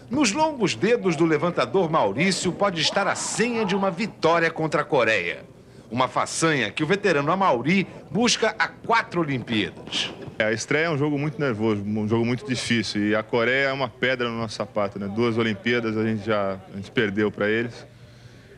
Nos 0.09 0.33
longos 0.33 0.77
dedos 0.77 1.17
do 1.17 1.25
levantador 1.25 1.91
Maurício 1.91 2.53
pode 2.53 2.81
estar 2.81 3.09
a 3.09 3.17
senha 3.17 3.65
de 3.65 3.75
uma 3.75 3.91
vitória 3.91 4.51
contra 4.51 4.83
a 4.83 4.85
Coreia. 4.85 5.45
Uma 5.91 6.07
façanha 6.07 6.71
que 6.71 6.85
o 6.85 6.87
veterano 6.87 7.31
Amauri 7.33 7.87
busca 8.11 8.55
há 8.57 8.69
quatro 8.69 9.21
Olimpíadas. 9.21 10.13
A 10.39 10.53
estreia 10.53 10.87
é 10.87 10.91
um 10.91 10.99
jogo 10.99 11.19
muito 11.19 11.41
nervoso, 11.41 11.83
um 11.83 12.07
jogo 12.07 12.25
muito 12.25 12.47
difícil. 12.47 13.09
E 13.09 13.17
a 13.17 13.23
Coreia 13.23 13.69
é 13.69 13.73
uma 13.73 13.89
pedra 13.89 14.29
no 14.29 14.39
nosso 14.39 14.55
sapato, 14.55 14.99
né? 14.99 15.09
Duas 15.09 15.37
Olimpíadas 15.39 15.97
a 15.97 16.05
gente 16.05 16.25
já 16.25 16.57
a 16.73 16.77
gente 16.77 16.91
perdeu 16.93 17.31
para 17.31 17.49
eles. 17.49 17.87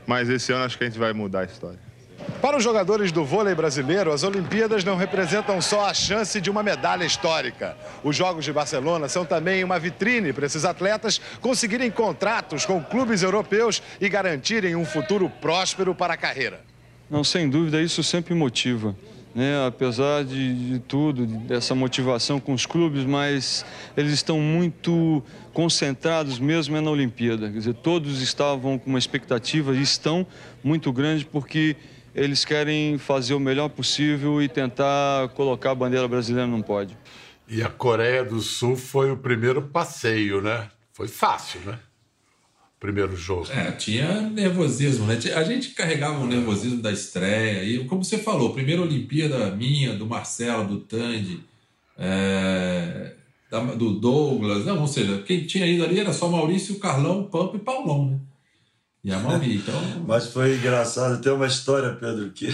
Mas 0.06 0.28
esse 0.28 0.52
ano 0.52 0.64
acho 0.64 0.76
que 0.76 0.84
a 0.84 0.86
gente 0.86 0.98
vai 0.98 1.14
mudar 1.14 1.40
a 1.40 1.44
história. 1.44 1.87
Para 2.40 2.56
os 2.56 2.62
jogadores 2.62 3.10
do 3.10 3.24
vôlei 3.24 3.52
brasileiro, 3.52 4.12
as 4.12 4.22
Olimpíadas 4.22 4.84
não 4.84 4.94
representam 4.94 5.60
só 5.60 5.86
a 5.86 5.92
chance 5.92 6.40
de 6.40 6.48
uma 6.48 6.62
medalha 6.62 7.04
histórica. 7.04 7.76
Os 8.04 8.14
Jogos 8.14 8.44
de 8.44 8.52
Barcelona 8.52 9.08
são 9.08 9.24
também 9.24 9.64
uma 9.64 9.76
vitrine 9.76 10.32
para 10.32 10.46
esses 10.46 10.64
atletas 10.64 11.20
conseguirem 11.40 11.90
contratos 11.90 12.64
com 12.64 12.80
clubes 12.80 13.24
europeus 13.24 13.82
e 14.00 14.08
garantirem 14.08 14.76
um 14.76 14.84
futuro 14.84 15.28
próspero 15.28 15.96
para 15.96 16.14
a 16.14 16.16
carreira. 16.16 16.60
Não, 17.10 17.24
sem 17.24 17.50
dúvida, 17.50 17.82
isso 17.82 18.04
sempre 18.04 18.34
motiva. 18.34 18.94
Né? 19.34 19.66
Apesar 19.66 20.24
de, 20.24 20.72
de 20.72 20.78
tudo, 20.78 21.26
dessa 21.26 21.74
motivação 21.74 22.38
com 22.38 22.52
os 22.52 22.64
clubes, 22.64 23.04
mas 23.04 23.66
eles 23.96 24.12
estão 24.12 24.38
muito 24.38 25.22
concentrados 25.52 26.38
mesmo 26.38 26.76
é 26.76 26.80
na 26.80 26.90
Olimpíada. 26.90 27.50
Quer 27.50 27.58
dizer, 27.58 27.74
todos 27.74 28.22
estavam 28.22 28.78
com 28.78 28.90
uma 28.90 28.98
expectativa 28.98 29.74
e 29.74 29.82
estão 29.82 30.24
muito 30.62 30.92
grande 30.92 31.24
porque 31.24 31.76
eles 32.18 32.44
querem 32.44 32.98
fazer 32.98 33.34
o 33.34 33.40
melhor 33.40 33.68
possível 33.68 34.42
e 34.42 34.48
tentar 34.48 35.28
colocar 35.30 35.70
a 35.70 35.74
bandeira 35.74 36.06
brasileira 36.08 36.46
num 36.46 36.62
pódio. 36.62 36.96
E 37.48 37.62
a 37.62 37.68
Coreia 37.68 38.24
do 38.24 38.40
Sul 38.40 38.76
foi 38.76 39.10
o 39.10 39.16
primeiro 39.16 39.62
passeio, 39.62 40.42
né? 40.42 40.68
Foi 40.92 41.08
fácil, 41.08 41.60
né? 41.60 41.78
Primeiro 42.78 43.16
jogo. 43.16 43.50
É, 43.50 43.72
tinha 43.72 44.20
nervosismo, 44.22 45.06
né? 45.06 45.18
A 45.34 45.42
gente 45.42 45.70
carregava 45.70 46.18
o 46.18 46.26
nervosismo 46.26 46.80
da 46.82 46.92
estreia. 46.92 47.64
E, 47.64 47.84
como 47.86 48.04
você 48.04 48.18
falou, 48.18 48.52
primeira 48.52 48.82
Olimpíada 48.82 49.50
minha, 49.50 49.94
do 49.94 50.06
Marcelo, 50.06 50.68
do 50.68 50.80
Tandy, 50.80 51.40
é, 51.98 53.14
do 53.76 53.94
Douglas. 53.94 54.64
Não, 54.64 54.80
ou 54.80 54.86
seja, 54.86 55.22
quem 55.22 55.44
tinha 55.44 55.66
ido 55.66 55.84
ali 55.84 55.98
era 55.98 56.12
só 56.12 56.28
Maurício, 56.28 56.78
Carlão, 56.78 57.24
Pampa 57.24 57.56
e 57.56 57.60
Paulão, 57.60 58.10
né? 58.10 58.18
E 59.02 59.12
a 59.12 59.18
Mauri, 59.18 59.56
então. 59.56 59.74
Mas 60.06 60.26
foi 60.28 60.56
engraçado, 60.56 61.20
tem 61.20 61.32
uma 61.32 61.46
história, 61.46 61.94
Pedro, 61.94 62.30
que 62.30 62.48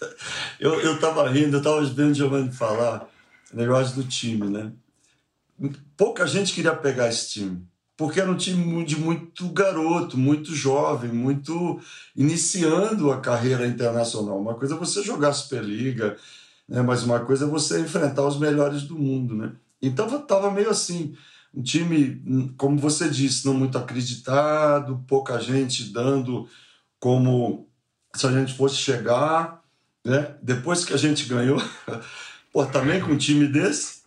eu, 0.58 0.80
eu 0.80 0.98
tava 0.98 1.28
rindo, 1.28 1.58
eu 1.58 1.62
tava 1.62 1.82
vendo 1.84 2.12
o 2.12 2.14
Giovanni 2.14 2.50
falar, 2.50 3.08
negócio 3.52 3.94
do 3.96 4.04
time, 4.04 4.48
né? 4.48 4.72
Pouca 5.96 6.26
gente 6.26 6.54
queria 6.54 6.74
pegar 6.74 7.08
esse 7.08 7.30
time, 7.30 7.62
porque 7.96 8.20
era 8.20 8.30
um 8.30 8.36
time 8.36 8.84
de 8.84 8.98
muito 8.98 9.48
garoto, 9.50 10.18
muito 10.18 10.54
jovem, 10.54 11.12
muito 11.12 11.80
iniciando 12.16 13.12
a 13.12 13.20
carreira 13.20 13.66
internacional. 13.66 14.40
Uma 14.40 14.54
coisa 14.54 14.74
é 14.74 14.78
você 14.78 15.02
jogar 15.02 15.32
Superliga, 15.34 16.16
né? 16.68 16.82
mas 16.82 17.04
uma 17.04 17.20
coisa 17.20 17.44
é 17.44 17.48
você 17.48 17.80
enfrentar 17.80 18.26
os 18.26 18.38
melhores 18.38 18.82
do 18.82 18.98
mundo, 18.98 19.36
né? 19.36 19.52
Então 19.80 20.08
tava 20.22 20.50
meio 20.50 20.70
assim 20.70 21.14
um 21.54 21.62
time, 21.62 22.54
como 22.56 22.78
você 22.78 23.08
disse, 23.08 23.44
não 23.46 23.54
muito 23.54 23.76
acreditado, 23.76 25.04
pouca 25.06 25.38
gente 25.38 25.92
dando 25.92 26.48
como 26.98 27.68
se 28.14 28.26
a 28.26 28.32
gente 28.32 28.54
fosse 28.54 28.76
chegar, 28.76 29.60
né? 30.04 30.34
Depois 30.42 30.84
que 30.84 30.94
a 30.94 30.96
gente 30.96 31.26
ganhou, 31.26 31.62
pô, 32.52 32.64
também 32.66 33.00
com 33.00 33.12
um 33.12 33.18
time 33.18 33.46
desse. 33.46 34.02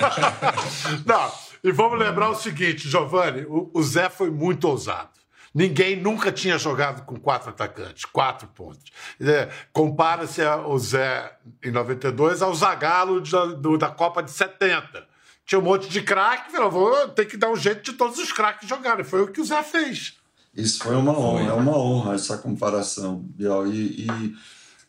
não, 1.06 1.32
e 1.64 1.72
vamos 1.72 1.98
lembrar 1.98 2.30
o 2.30 2.34
seguinte, 2.34 2.88
Giovanni, 2.88 3.44
o, 3.46 3.70
o 3.72 3.82
Zé 3.82 4.10
foi 4.10 4.30
muito 4.30 4.68
ousado. 4.68 5.20
Ninguém 5.52 6.00
nunca 6.00 6.30
tinha 6.30 6.56
jogado 6.58 7.04
com 7.04 7.18
quatro 7.18 7.50
atacantes, 7.50 8.04
quatro 8.04 8.46
pontos. 8.48 8.84
É, 9.20 9.48
Compara-se 9.72 10.42
o 10.44 10.78
Zé 10.78 11.38
em 11.64 11.72
92 11.72 12.40
ao 12.40 12.54
Zagallo 12.54 13.20
do, 13.20 13.76
da 13.76 13.88
Copa 13.88 14.22
de 14.22 14.30
70 14.30 15.09
tinha 15.50 15.58
um 15.58 15.64
monte 15.64 15.88
de 15.88 16.00
craque, 16.00 16.52
falou, 16.52 16.70
vou 16.70 17.08
ter 17.08 17.24
que 17.24 17.36
dar 17.36 17.50
um 17.50 17.56
jeito 17.56 17.82
de 17.82 17.98
todos 17.98 18.20
os 18.20 18.30
craques 18.30 18.68
jogarem. 18.68 19.04
Foi 19.04 19.20
o 19.20 19.26
que 19.26 19.40
o 19.40 19.44
Zé 19.44 19.60
fez. 19.64 20.14
Isso 20.54 20.80
foi 20.80 20.94
uma 20.94 21.10
honra, 21.10 21.50
é 21.50 21.52
uma 21.52 21.76
honra 21.76 22.14
essa 22.14 22.38
comparação, 22.38 23.16
Biel. 23.16 23.66
E, 23.66 24.06
e, 24.06 24.36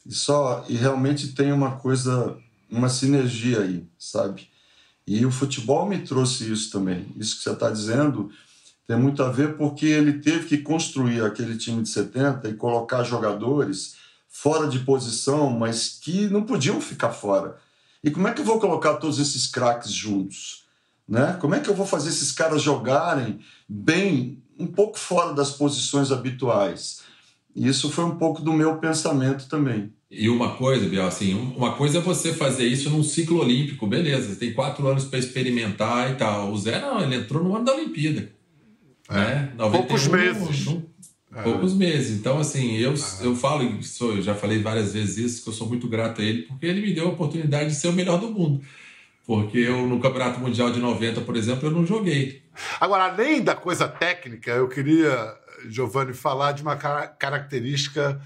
e, 0.05 0.13
só, 0.13 0.63
e 0.69 0.75
realmente 0.75 1.29
tem 1.29 1.51
uma 1.51 1.77
coisa, 1.77 2.37
uma 2.69 2.89
sinergia 2.89 3.61
aí, 3.61 3.87
sabe? 3.97 4.51
E 5.07 5.25
o 5.25 5.31
futebol 5.31 5.87
me 5.87 5.97
trouxe 5.97 6.51
isso 6.51 6.71
também. 6.71 7.11
Isso 7.17 7.37
que 7.37 7.41
você 7.41 7.53
está 7.53 7.71
dizendo 7.71 8.29
tem 8.85 8.99
muito 8.99 9.23
a 9.23 9.31
ver 9.31 9.57
porque 9.57 9.87
ele 9.87 10.19
teve 10.19 10.45
que 10.45 10.59
construir 10.59 11.23
aquele 11.23 11.57
time 11.57 11.81
de 11.81 11.89
70 11.89 12.47
e 12.49 12.53
colocar 12.53 13.03
jogadores 13.03 13.95
fora 14.29 14.67
de 14.67 14.77
posição, 14.77 15.49
mas 15.49 15.97
que 15.99 16.27
não 16.27 16.43
podiam 16.43 16.79
ficar 16.79 17.09
fora 17.09 17.57
e 18.03 18.09
como 18.09 18.27
é 18.27 18.33
que 18.33 18.41
eu 18.41 18.45
vou 18.45 18.59
colocar 18.59 18.95
todos 18.95 19.19
esses 19.19 19.47
craques 19.47 19.91
juntos? 19.91 20.65
Né? 21.07 21.37
Como 21.39 21.53
é 21.53 21.59
que 21.59 21.69
eu 21.69 21.75
vou 21.75 21.85
fazer 21.85 22.09
esses 22.09 22.31
caras 22.31 22.61
jogarem 22.61 23.39
bem, 23.67 24.41
um 24.57 24.67
pouco 24.67 24.97
fora 24.97 25.33
das 25.33 25.51
posições 25.51 26.11
habituais? 26.11 27.01
E 27.55 27.67
isso 27.67 27.89
foi 27.89 28.05
um 28.05 28.17
pouco 28.17 28.41
do 28.41 28.53
meu 28.53 28.77
pensamento 28.77 29.47
também. 29.47 29.91
E 30.09 30.29
uma 30.29 30.55
coisa, 30.55 30.87
Biel, 30.89 31.05
assim, 31.05 31.33
uma 31.55 31.73
coisa 31.73 31.99
é 31.99 32.01
você 32.01 32.33
fazer 32.33 32.65
isso 32.65 32.89
num 32.89 33.03
ciclo 33.03 33.39
olímpico, 33.39 33.87
beleza, 33.87 34.29
você 34.29 34.35
tem 34.35 34.53
quatro 34.53 34.87
anos 34.87 35.05
para 35.05 35.19
experimentar 35.19 36.11
e 36.11 36.15
tal. 36.15 36.51
O 36.51 36.57
Zé 36.57 36.81
não, 36.81 37.01
ele 37.01 37.15
entrou 37.15 37.43
no 37.43 37.55
ano 37.55 37.65
da 37.65 37.73
Olimpíada. 37.73 38.31
É. 39.09 39.13
Né? 39.13 39.53
Poucos 39.57 40.07
meses. 40.07 40.65
No, 40.65 40.83
é. 41.33 41.41
Poucos 41.43 41.73
meses. 41.73 42.19
Então, 42.19 42.39
assim, 42.39 42.77
eu, 42.77 42.93
eu 43.21 43.35
falo, 43.35 43.81
sou, 43.83 44.15
eu 44.15 44.21
já 44.21 44.35
falei 44.35 44.61
várias 44.61 44.93
vezes 44.93 45.17
isso, 45.17 45.43
que 45.43 45.49
eu 45.49 45.53
sou 45.53 45.67
muito 45.67 45.87
grato 45.87 46.21
a 46.21 46.23
ele, 46.23 46.43
porque 46.43 46.65
ele 46.65 46.81
me 46.81 46.93
deu 46.93 47.07
a 47.07 47.11
oportunidade 47.11 47.69
de 47.69 47.75
ser 47.75 47.87
o 47.87 47.93
melhor 47.93 48.19
do 48.19 48.29
mundo. 48.29 48.61
Porque 49.25 49.59
eu, 49.59 49.87
no 49.87 49.99
Campeonato 49.99 50.39
Mundial 50.39 50.71
de 50.71 50.79
90, 50.79 51.21
por 51.21 51.37
exemplo, 51.37 51.67
eu 51.67 51.71
não 51.71 51.85
joguei. 51.85 52.43
Agora, 52.79 53.05
além 53.05 53.41
da 53.41 53.55
coisa 53.55 53.87
técnica, 53.87 54.51
eu 54.51 54.67
queria, 54.67 55.33
Giovanni, 55.69 56.13
falar 56.13 56.51
de 56.51 56.61
uma 56.61 56.75
característica 56.75 58.21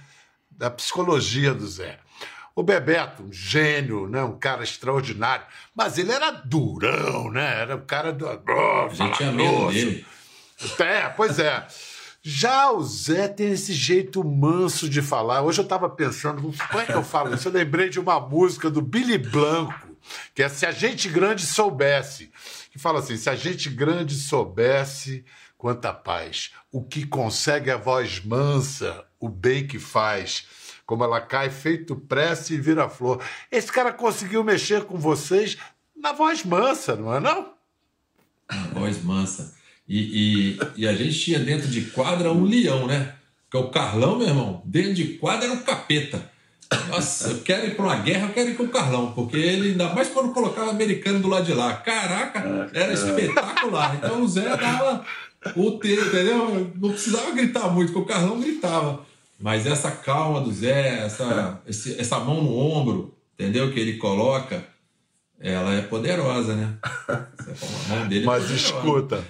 da 0.49 0.71
psicologia 0.71 1.53
do 1.53 1.67
Zé. 1.67 1.99
O 2.55 2.63
Bebeto, 2.63 3.23
um 3.23 3.33
gênio, 3.33 4.07
né? 4.07 4.23
um 4.23 4.39
cara 4.39 4.63
extraordinário, 4.63 5.45
mas 5.75 5.97
ele 5.97 6.11
era 6.11 6.31
durão, 6.31 7.29
né? 7.29 7.61
Era 7.61 7.75
o 7.75 7.81
cara 7.81 8.13
do. 8.13 8.25
Oh, 8.25 8.89
a 8.89 8.93
gente 8.93 9.17
tinha 9.17 9.31
medo 9.31 9.67
dele. 9.67 10.05
É, 10.79 11.09
pois 11.09 11.37
é. 11.37 11.67
Já 12.27 12.71
o 12.71 12.83
Zé 12.83 13.27
tem 13.27 13.51
esse 13.51 13.71
jeito 13.71 14.23
manso 14.23 14.89
de 14.89 14.99
falar. 14.99 15.43
Hoje 15.43 15.59
eu 15.59 15.63
estava 15.63 15.87
pensando, 15.87 16.41
como 16.41 16.81
é 16.81 16.83
que 16.83 16.91
eu 16.91 17.03
falo 17.03 17.35
isso? 17.35 17.47
Eu 17.47 17.51
lembrei 17.51 17.87
de 17.87 17.99
uma 17.99 18.19
música 18.19 18.67
do 18.67 18.81
Billy 18.81 19.19
Blanco, 19.19 19.95
que 20.33 20.41
é 20.41 20.49
Se 20.49 20.65
a 20.65 20.71
Gente 20.71 21.07
Grande 21.07 21.45
Soubesse. 21.45 22.31
Que 22.71 22.79
fala 22.79 22.97
assim: 22.97 23.15
se 23.15 23.29
a 23.29 23.35
gente 23.35 23.69
grande 23.69 24.15
soubesse 24.15 25.23
quanta 25.55 25.93
paz, 25.93 26.51
o 26.71 26.83
que 26.83 27.05
consegue 27.05 27.69
a 27.69 27.77
voz 27.77 28.19
mansa, 28.25 29.05
o 29.19 29.29
bem 29.29 29.67
que 29.67 29.77
faz, 29.77 30.47
como 30.83 31.03
ela 31.03 31.21
cai 31.21 31.51
feito 31.51 31.95
prece 31.95 32.55
e 32.55 32.59
vira 32.59 32.89
flor. 32.89 33.23
Esse 33.51 33.71
cara 33.71 33.93
conseguiu 33.93 34.43
mexer 34.43 34.85
com 34.85 34.97
vocês 34.97 35.59
na 35.95 36.11
voz 36.11 36.43
mansa, 36.43 36.95
não 36.95 37.13
é 37.13 37.19
não? 37.19 37.53
Voz 38.73 39.03
mansa. 39.03 39.54
E, 39.87 40.57
e, 40.57 40.59
e, 40.77 40.87
a 40.87 40.95
gente 40.95 41.19
tinha 41.19 41.39
dentro 41.39 41.67
de 41.67 41.81
quadra 41.81 42.31
um 42.31 42.43
leão, 42.43 42.87
né? 42.87 43.13
Que 43.49 43.57
é 43.57 43.59
o 43.59 43.69
Carlão, 43.69 44.17
meu 44.17 44.27
irmão. 44.27 44.61
Dentro 44.65 44.95
de 44.95 45.05
quadra 45.19 45.45
era 45.45 45.53
um 45.53 45.61
capeta. 45.61 46.31
Nossa, 46.89 47.29
eu 47.29 47.41
quero 47.41 47.67
ir 47.67 47.75
para 47.75 47.85
uma 47.85 47.95
guerra, 47.97 48.27
eu 48.27 48.33
quero 48.33 48.49
ir 48.49 48.55
com 48.55 48.63
o 48.63 48.69
Carlão, 48.69 49.11
porque 49.11 49.37
ele, 49.37 49.69
ainda 49.69 49.93
mais 49.93 50.09
quando 50.09 50.33
colocava 50.33 50.67
o 50.67 50.71
americano 50.71 51.19
do 51.19 51.27
lado 51.27 51.45
de 51.45 51.53
lá. 51.53 51.73
Caraca, 51.73 52.69
era 52.73 52.93
espetacular. 52.93 53.95
Então 53.95 54.23
o 54.23 54.27
Zé 54.27 54.57
dava 54.57 55.05
o 55.55 55.71
T, 55.73 55.93
entendeu? 55.93 56.71
Não 56.75 56.89
precisava 56.89 57.31
gritar 57.31 57.69
muito, 57.69 57.93
porque 57.93 58.11
o 58.11 58.13
Carlão 58.13 58.39
gritava. 58.39 59.05
Mas 59.39 59.67
essa 59.67 59.91
calma 59.91 60.41
do 60.41 60.51
Zé, 60.51 61.05
essa, 61.05 61.61
essa 61.67 62.19
mão 62.19 62.41
no 62.41 62.57
ombro, 62.57 63.13
entendeu? 63.33 63.71
Que 63.71 63.79
ele 63.79 63.97
coloca, 63.97 64.63
ela 65.39 65.73
é 65.75 65.81
poderosa, 65.81 66.55
né? 66.55 66.73
A 67.07 67.25
mão 67.89 68.07
dele 68.07 68.23
é 68.23 68.25
Mas 68.25 68.43
poderosa. 68.43 68.55
escuta. 68.55 69.23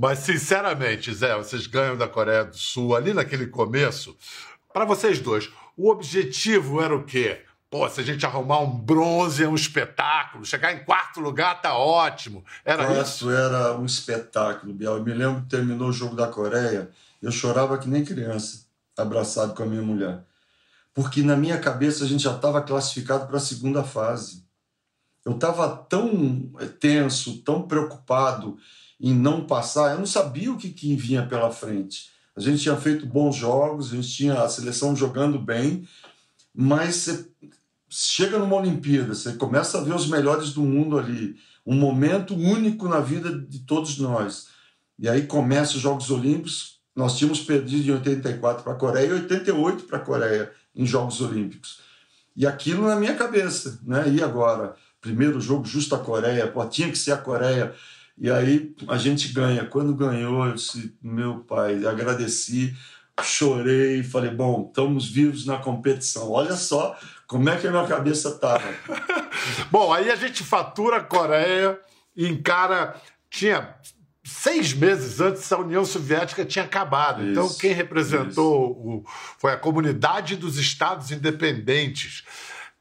Mas, 0.00 0.20
sinceramente, 0.20 1.12
Zé, 1.12 1.34
vocês 1.34 1.66
ganham 1.66 1.96
da 1.96 2.06
Coreia 2.06 2.44
do 2.44 2.56
Sul 2.56 2.94
ali 2.94 3.12
naquele 3.12 3.48
começo. 3.48 4.16
Para 4.72 4.84
vocês 4.84 5.18
dois, 5.18 5.50
o 5.76 5.90
objetivo 5.90 6.80
era 6.80 6.94
o 6.94 7.02
quê? 7.02 7.42
Pô, 7.68 7.88
se 7.88 8.00
a 8.00 8.04
gente 8.04 8.24
arrumar 8.24 8.60
um 8.60 8.70
bronze 8.70 9.42
é 9.42 9.48
um 9.48 9.56
espetáculo. 9.56 10.44
Chegar 10.44 10.72
em 10.72 10.84
quarto 10.84 11.18
lugar 11.18 11.60
tá 11.60 11.76
ótimo. 11.76 12.44
Era 12.64 12.88
Nossa, 12.88 13.10
isso? 13.10 13.30
era 13.30 13.76
um 13.76 13.84
espetáculo, 13.84 14.72
Biel. 14.72 14.98
Eu 14.98 15.02
me 15.02 15.12
lembro 15.12 15.42
que 15.42 15.48
terminou 15.48 15.88
o 15.88 15.92
jogo 15.92 16.14
da 16.14 16.28
Coreia, 16.28 16.88
eu 17.20 17.32
chorava 17.32 17.76
que 17.76 17.88
nem 17.88 18.04
criança, 18.04 18.66
abraçado 18.96 19.52
com 19.52 19.64
a 19.64 19.66
minha 19.66 19.82
mulher. 19.82 20.20
Porque 20.94 21.24
na 21.24 21.34
minha 21.34 21.58
cabeça 21.58 22.04
a 22.04 22.06
gente 22.06 22.22
já 22.22 22.36
estava 22.36 22.62
classificado 22.62 23.26
para 23.26 23.38
a 23.38 23.40
segunda 23.40 23.82
fase. 23.82 24.44
Eu 25.24 25.32
estava 25.32 25.68
tão 25.76 26.52
tenso, 26.78 27.42
tão 27.42 27.62
preocupado 27.62 28.56
em 29.00 29.14
não 29.14 29.46
passar, 29.46 29.92
eu 29.92 29.98
não 29.98 30.06
sabia 30.06 30.52
o 30.52 30.56
que, 30.56 30.70
que 30.70 30.96
vinha 30.96 31.26
pela 31.26 31.50
frente. 31.50 32.10
A 32.34 32.40
gente 32.40 32.62
tinha 32.62 32.76
feito 32.76 33.06
bons 33.06 33.36
jogos, 33.36 33.92
a 33.92 33.96
gente 33.96 34.08
tinha 34.08 34.42
a 34.42 34.48
seleção 34.48 34.94
jogando 34.94 35.38
bem, 35.38 35.86
mas 36.54 36.96
você 36.96 37.28
chega 37.88 38.38
numa 38.38 38.56
Olimpíada, 38.56 39.14
você 39.14 39.32
começa 39.32 39.78
a 39.78 39.82
ver 39.82 39.94
os 39.94 40.08
melhores 40.08 40.52
do 40.52 40.62
mundo 40.62 40.98
ali, 40.98 41.36
um 41.64 41.74
momento 41.74 42.34
único 42.34 42.88
na 42.88 43.00
vida 43.00 43.38
de 43.38 43.60
todos 43.60 43.98
nós. 43.98 44.48
E 44.98 45.08
aí 45.08 45.26
começa 45.26 45.76
os 45.76 45.80
Jogos 45.80 46.10
Olímpicos, 46.10 46.80
nós 46.94 47.16
tínhamos 47.16 47.40
perdido 47.40 47.88
em 47.88 47.94
84 47.94 48.64
para 48.64 48.72
a 48.72 48.76
Coreia 48.76 49.06
e 49.06 49.12
88 49.12 49.84
para 49.84 49.98
a 49.98 50.00
Coreia 50.00 50.52
em 50.74 50.84
Jogos 50.84 51.20
Olímpicos. 51.20 51.80
E 52.34 52.46
aquilo 52.46 52.86
na 52.86 52.96
minha 52.96 53.14
cabeça, 53.14 53.80
né? 53.84 54.08
E 54.08 54.22
agora? 54.22 54.74
Primeiro 55.00 55.40
jogo 55.40 55.64
justo 55.64 55.94
a 55.94 55.98
Coreia, 55.98 56.46
pô, 56.48 56.64
tinha 56.66 56.90
que 56.90 56.98
ser 56.98 57.12
a 57.12 57.16
Coreia. 57.16 57.74
E 58.20 58.30
aí 58.30 58.74
a 58.88 58.96
gente 58.96 59.32
ganha. 59.32 59.64
Quando 59.64 59.94
ganhou, 59.94 60.44
eu 60.46 60.54
disse, 60.54 60.94
meu 61.02 61.40
pai, 61.40 61.86
agradeci, 61.86 62.76
chorei, 63.22 64.02
falei, 64.02 64.30
bom, 64.30 64.66
estamos 64.68 65.08
vivos 65.08 65.46
na 65.46 65.58
competição. 65.58 66.30
Olha 66.30 66.56
só 66.56 66.98
como 67.26 67.48
é 67.48 67.56
que 67.56 67.66
a 67.66 67.70
minha 67.70 67.86
cabeça 67.86 68.30
estava. 68.30 68.64
bom, 69.70 69.92
aí 69.92 70.10
a 70.10 70.16
gente 70.16 70.42
fatura 70.42 70.96
a 70.96 71.04
Coreia 71.04 71.78
e 72.16 72.26
encara. 72.26 72.96
Tinha 73.30 73.74
seis 74.24 74.72
meses 74.72 75.20
antes 75.20 75.50
a 75.52 75.58
União 75.58 75.84
Soviética 75.84 76.44
tinha 76.44 76.64
acabado. 76.64 77.22
Então, 77.22 77.44
isso, 77.44 77.54
então, 77.54 77.58
quem 77.58 77.72
representou 77.72 78.70
o, 78.70 79.04
foi 79.38 79.52
a 79.52 79.56
comunidade 79.56 80.36
dos 80.36 80.58
Estados 80.58 81.10
Independentes. 81.10 82.24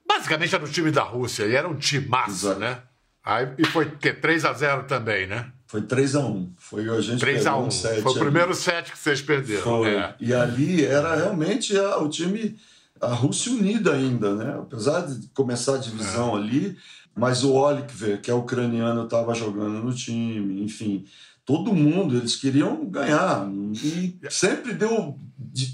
Basicamente 0.07 0.55
era 0.55 0.63
o 0.63 0.69
time 0.69 0.89
da 0.89 1.03
Rússia, 1.03 1.45
e 1.45 1.55
era 1.55 1.67
um 1.67 1.75
time 1.75 2.07
massa, 2.07 2.55
né? 2.55 2.81
Aí, 3.27 3.45
e 3.57 3.65
foi 3.65 3.91
que 3.91 4.13
3 4.13 4.45
a 4.45 4.53
0 4.53 4.83
também, 4.83 5.27
né? 5.27 5.51
Foi 5.65 5.81
3 5.81 6.15
a 6.15 6.19
1 6.21 6.53
Foi 6.57 6.89
a 6.89 7.01
gente 7.01 7.19
3 7.19 7.45
a 7.45 7.57
1 7.57 7.65
um 7.65 7.69
Foi 7.69 8.11
o 8.13 8.19
primeiro 8.19 8.55
set 8.55 8.89
que 8.89 8.97
vocês 8.97 9.21
perderam. 9.21 9.85
É. 9.85 10.15
E 10.17 10.33
ali 10.33 10.85
era 10.85 11.13
realmente 11.13 11.77
a, 11.77 11.97
o 11.97 12.07
time, 12.07 12.57
a 13.01 13.07
Rússia 13.13 13.51
unida 13.51 13.91
ainda, 13.93 14.33
né? 14.33 14.55
Apesar 14.57 15.01
de 15.01 15.27
começar 15.33 15.75
a 15.75 15.77
divisão 15.77 16.37
é. 16.37 16.39
ali, 16.39 16.77
mas 17.13 17.43
o 17.43 17.51
Olikver, 17.51 18.21
que 18.21 18.31
é 18.31 18.33
ucraniano, 18.33 19.03
estava 19.03 19.35
jogando 19.35 19.83
no 19.83 19.93
time, 19.93 20.63
enfim. 20.63 21.03
Todo 21.45 21.73
mundo, 21.73 22.15
eles 22.15 22.37
queriam 22.37 22.85
ganhar. 22.85 23.45
E 23.83 24.17
sempre 24.29 24.71
deu. 24.71 25.19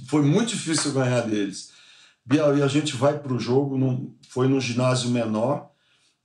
Foi 0.07 0.24
muito 0.24 0.50
difícil 0.50 0.91
ganhar 0.91 1.22
deles. 1.22 1.72
E 2.31 2.39
a 2.39 2.67
gente 2.67 2.95
vai 2.95 3.19
para 3.19 3.33
o 3.33 3.39
jogo, 3.39 3.77
foi 4.27 4.48
no 4.48 4.60
ginásio 4.60 5.12
menor, 5.12 5.69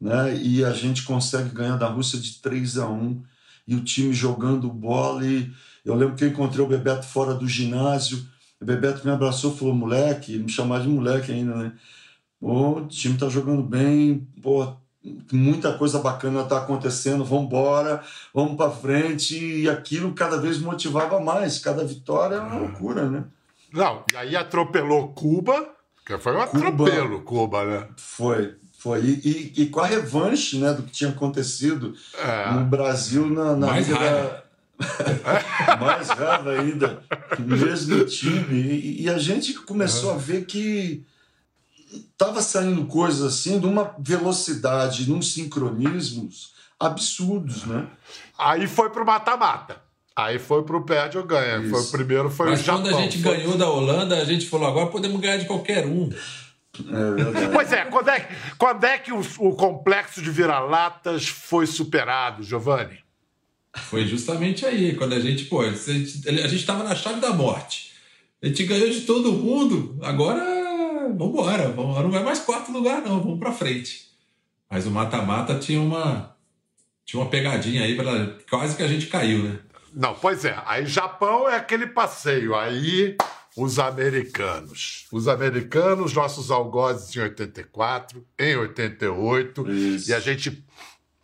né? 0.01 0.37
E 0.37 0.65
a 0.65 0.73
gente 0.73 1.03
consegue 1.03 1.51
ganhar 1.51 1.77
da 1.77 1.89
Rússia 1.89 2.19
de 2.19 2.41
3 2.41 2.79
a 2.79 2.89
1 2.89 3.23
e 3.67 3.75
o 3.75 3.85
time 3.85 4.13
jogando 4.13 4.71
bola. 4.71 5.25
E 5.27 5.51
eu 5.85 5.95
lembro 5.95 6.17
que 6.17 6.25
eu 6.25 6.29
encontrei 6.29 6.65
o 6.65 6.69
Bebeto 6.69 7.07
fora 7.07 7.35
do 7.35 7.49
ginásio. 7.49 8.27
O 8.61 8.65
Bebeto 8.65 9.05
me 9.05 9.13
abraçou 9.13 9.57
falou: 9.57 9.75
moleque, 9.75 10.39
me 10.39 10.49
chamava 10.49 10.83
de 10.83 10.89
moleque 10.89 11.33
ainda, 11.33 11.55
né? 11.55 11.73
Pô, 12.41 12.79
o 12.79 12.87
time 12.87 13.19
tá 13.19 13.29
jogando 13.29 13.63
bem, 13.63 14.27
pô, 14.41 14.77
muita 15.33 15.77
coisa 15.77 15.99
bacana 15.99 16.45
tá 16.45 16.59
acontecendo, 16.59 17.25
vamos 17.25 17.47
embora, 17.47 18.03
vamos 18.33 18.57
para 18.57 18.71
frente. 18.71 19.37
E 19.37 19.69
aquilo 19.69 20.15
cada 20.15 20.39
vez 20.39 20.59
motivava 20.59 21.21
mais. 21.21 21.59
Cada 21.59 21.85
vitória 21.85 22.37
é 22.37 22.41
uma 22.41 22.59
loucura, 22.59 23.09
né? 23.09 23.25
Não, 23.73 24.05
e 24.13 24.17
aí 24.17 24.37
atropelou 24.37 25.09
Cuba, 25.09 25.75
que 26.07 26.17
foi 26.19 26.33
um 26.35 26.47
Cuba, 26.47 26.69
atropelo, 26.69 27.23
Cuba, 27.23 27.65
né? 27.65 27.89
Foi. 27.97 28.57
Foi. 28.79 29.01
E, 29.01 29.53
e, 29.57 29.63
e, 29.63 29.67
com 29.67 29.81
a 29.81 29.87
revanche 29.87 30.57
né, 30.57 30.73
do 30.73 30.85
que 30.85 30.93
tinha 30.93 31.11
acontecido 31.11 31.95
é. 32.17 32.53
no 32.53 32.65
Brasil 32.65 33.29
na, 33.29 33.57
na 33.57 33.67
Mais 33.67 33.89
raiva. 33.89 34.45
Da... 34.79 35.77
Mais 35.81 36.09
raiva 36.09 36.53
ainda, 36.53 37.03
mesmo 37.41 38.05
time. 38.05 38.55
E, 38.55 39.03
e, 39.03 39.11
a 39.11 39.19
gente 39.19 39.53
começou 39.55 40.13
a 40.13 40.17
ver 40.17 40.47
que 40.47 41.05
estava 41.93 42.41
saindo 42.41 42.87
coisas 42.87 43.35
assim 43.35 43.59
de 43.59 43.67
uma 43.67 43.97
velocidade, 43.99 45.07
de 45.07 45.13
uns 45.13 45.33
sincronismos 45.35 46.53
absurdos, 46.79 47.65
né? 47.65 47.89
Aí 48.39 48.69
foi 48.69 48.91
pro 48.91 49.05
mata-mata. 49.05 49.83
Aí 50.15 50.39
foi 50.39 50.63
pro 50.63 50.85
perde 50.85 51.19
ou 51.19 51.25
ganha. 51.25 51.69
Foi, 51.69 51.81
o 51.81 51.91
primeiro 51.91 52.31
foi 52.31 52.51
Mas 52.51 52.61
o 52.61 52.63
Japão. 52.63 52.83
quando 52.83 52.97
a 52.97 53.01
gente 53.01 53.21
foi... 53.21 53.37
ganhou 53.37 53.59
da 53.59 53.69
Holanda, 53.69 54.17
a 54.23 54.25
gente 54.25 54.47
falou, 54.47 54.69
agora 54.69 54.87
podemos 54.87 55.21
ganhar 55.21 55.39
de 55.39 55.47
qualquer 55.47 55.85
um. 55.85 56.11
É 56.83 57.49
pois 57.49 57.73
é, 57.73 57.85
quando 57.85 58.09
é, 58.09 58.29
quando 58.57 58.85
é 58.85 58.99
que 58.99 59.13
o, 59.13 59.21
o 59.39 59.55
complexo 59.55 60.23
de 60.23 60.31
vira-latas 60.31 61.29
foi 61.29 61.67
superado, 61.67 62.43
Giovanni? 62.43 62.99
Foi 63.77 64.07
justamente 64.07 64.67
aí, 64.67 64.95
quando 64.95 65.15
a 65.15 65.21
gente, 65.21 65.45
pô, 65.45 65.61
a 65.61 65.71
gente 65.71 66.55
estava 66.55 66.83
na 66.83 66.95
chave 66.95 67.21
da 67.21 67.33
morte. 67.33 67.93
A 68.43 68.47
gente 68.47 68.65
ganhou 68.65 68.89
de 68.89 69.03
todo 69.03 69.33
mundo, 69.33 69.99
agora 70.03 70.45
vamos 71.17 71.33
embora, 71.33 71.69
não 71.69 72.17
é 72.17 72.23
mais 72.23 72.39
quarto 72.41 72.71
lugar 72.71 73.03
não, 73.03 73.21
vamos 73.21 73.39
para 73.39 73.53
frente. 73.53 74.09
Mas 74.71 74.87
o 74.87 74.91
mata-mata 74.91 75.59
tinha 75.59 75.81
uma 75.81 76.37
tinha 77.05 77.23
uma 77.23 77.31
pegadinha 77.31 77.83
aí 77.83 77.97
para 77.97 78.37
quase 78.51 78.77
que 78.77 78.83
a 78.83 78.89
gente 78.89 79.07
caiu, 79.07 79.43
né? 79.43 79.59
Não, 79.95 80.15
pois 80.15 80.45
é. 80.45 80.57
Aí 80.67 80.85
Japão 80.85 81.49
é 81.49 81.57
aquele 81.57 81.87
passeio. 81.87 82.55
Aí 82.55 83.17
os 83.59 83.79
americanos. 83.79 85.07
Os 85.11 85.27
americanos, 85.27 86.13
nossos 86.13 86.51
algozes 86.51 87.15
em 87.17 87.21
84, 87.21 88.25
em 88.39 88.57
88, 88.57 89.71
Isso. 89.71 90.11
e 90.11 90.15
a 90.15 90.21
gente 90.21 90.65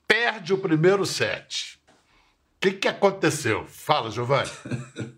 perde 0.06 0.52
o 0.52 0.58
primeiro 0.58 1.06
set. 1.06 1.78
O 1.86 2.60
que, 2.60 2.72
que 2.72 2.88
aconteceu? 2.88 3.64
Fala, 3.68 4.10
Giovanni. 4.10 4.50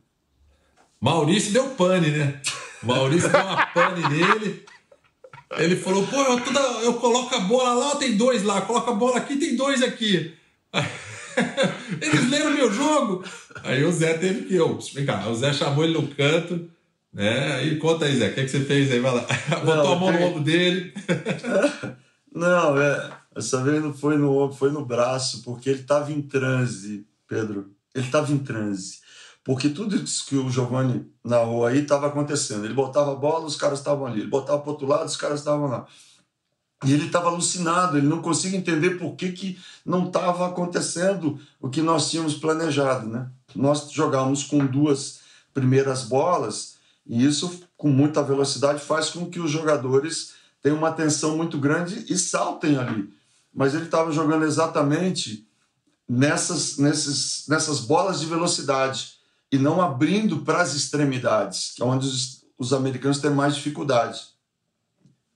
Maurício 1.01 1.53
deu 1.53 1.71
pane, 1.71 2.11
né? 2.11 2.41
Maurício 2.83 3.31
deu 3.31 3.41
uma 3.41 3.67
pane 3.67 4.09
nele. 4.09 4.67
Ele 5.57 5.77
falou: 5.77 6.07
pô, 6.07 6.21
eu, 6.23 6.41
toda, 6.41 6.61
eu 6.83 6.95
coloco 6.95 7.35
a 7.35 7.41
bola 7.41 7.73
lá, 7.75 7.97
tem 7.97 8.17
dois 8.17 8.43
lá, 8.43 8.61
coloco 8.63 8.91
a 8.91 8.95
bola 8.95 9.19
aqui, 9.19 9.37
tem 9.37 9.57
dois 9.57 9.83
aqui. 9.83 10.35
Eles 12.01 12.31
leram 12.31 12.51
meu 12.51 12.73
jogo. 12.73 13.25
Aí 13.63 13.85
o 13.85 13.93
Zé 13.93 14.15
teve 14.15 14.47
que 14.47 14.55
eu 14.55 14.77
explicar. 14.79 15.29
O 15.29 15.35
Zé 15.35 15.53
chamou 15.53 15.85
ele 15.85 15.95
no 15.95 16.09
canto 16.09 16.69
né? 17.17 17.65
E 17.65 17.77
conta 17.77 18.05
aí, 18.05 18.15
Zé, 18.15 18.29
o 18.29 18.35
que, 18.35 18.41
é 18.41 18.45
que 18.45 18.51
você 18.51 18.61
fez 18.61 18.93
aí? 18.93 19.01
Vai 19.01 19.15
lá. 19.15 19.27
Botou 19.65 19.77
não, 19.77 19.93
a 19.93 19.97
mão 19.97 20.13
no 20.13 20.23
ombro 20.27 20.43
dele. 20.43 20.93
não, 22.31 22.79
é, 22.79 23.11
essa 23.35 23.63
vez 23.63 23.83
não 23.83 23.95
foi 23.95 24.19
no 24.19 24.37
ombro, 24.37 24.55
foi 24.55 24.71
no 24.71 24.85
braço, 24.85 25.43
porque 25.43 25.71
ele 25.71 25.81
estava 25.81 26.13
em 26.13 26.21
transe, 26.21 27.07
Pedro. 27.27 27.71
Ele 27.95 28.05
estava 28.05 28.31
em 28.31 28.37
transe. 28.37 28.99
Porque 29.43 29.71
tudo 29.71 29.97
isso 29.97 30.27
que 30.27 30.37
o 30.37 30.51
Giovanni 30.51 31.11
narrou 31.25 31.65
aí 31.65 31.79
estava 31.79 32.09
acontecendo. 32.09 32.67
Ele 32.67 32.75
botava 32.75 33.13
a 33.13 33.15
bola, 33.15 33.47
os 33.47 33.57
caras 33.57 33.79
estavam 33.79 34.05
ali. 34.05 34.21
Ele 34.21 34.29
botava 34.29 34.61
para 34.61 34.73
outro 34.73 34.87
lado, 34.87 35.07
os 35.07 35.17
caras 35.17 35.39
estavam 35.39 35.69
lá. 35.69 35.87
E 36.85 36.93
ele 36.93 37.07
estava 37.07 37.31
alucinado, 37.31 37.97
ele 37.97 38.07
não 38.07 38.21
conseguia 38.21 38.59
entender 38.59 38.99
por 38.99 39.17
que, 39.17 39.33
que 39.33 39.59
não 39.87 40.09
estava 40.09 40.47
acontecendo 40.47 41.41
o 41.59 41.71
que 41.71 41.81
nós 41.81 42.11
tínhamos 42.11 42.35
planejado. 42.35 43.09
Né? 43.09 43.27
Nós 43.55 43.91
jogávamos 43.91 44.45
com 44.45 44.67
duas 44.67 45.21
primeiras 45.55 46.03
bolas 46.03 46.76
e 47.09 47.25
isso, 47.25 47.63
com 47.77 47.89
muita 47.89 48.23
velocidade, 48.23 48.81
faz 48.81 49.11
com 49.11 49.31
que 49.31 49.39
os 49.39 49.51
jogadores 49.51 50.35
tenham 50.63 50.79
uma 50.79 50.93
tensão 50.93 51.37
muito 51.37 51.59
grande 51.59 52.05
e 52.13 52.19
saltem 52.19 52.77
ali. 52.77 53.09
Mas 53.55 53.75
ele 53.75 53.85
estava 53.85 54.11
jogando 54.11 54.45
exatamente 54.45 55.47
nessas, 56.09 56.79
nesses, 56.79 57.47
nessas 57.49 57.81
bolas 57.81 58.21
de 58.21 58.27
velocidade 58.27 59.15
e 59.51 59.59
não 59.59 59.81
abrindo 59.81 60.39
para 60.39 60.61
as 60.61 60.75
extremidades, 60.75 61.73
que 61.77 61.83
é 61.83 61.85
onde 61.85 62.07
os, 62.07 62.45
os 62.59 62.73
americanos 62.73 63.19
têm 63.19 63.31
mais 63.31 63.55
dificuldade. 63.55 64.21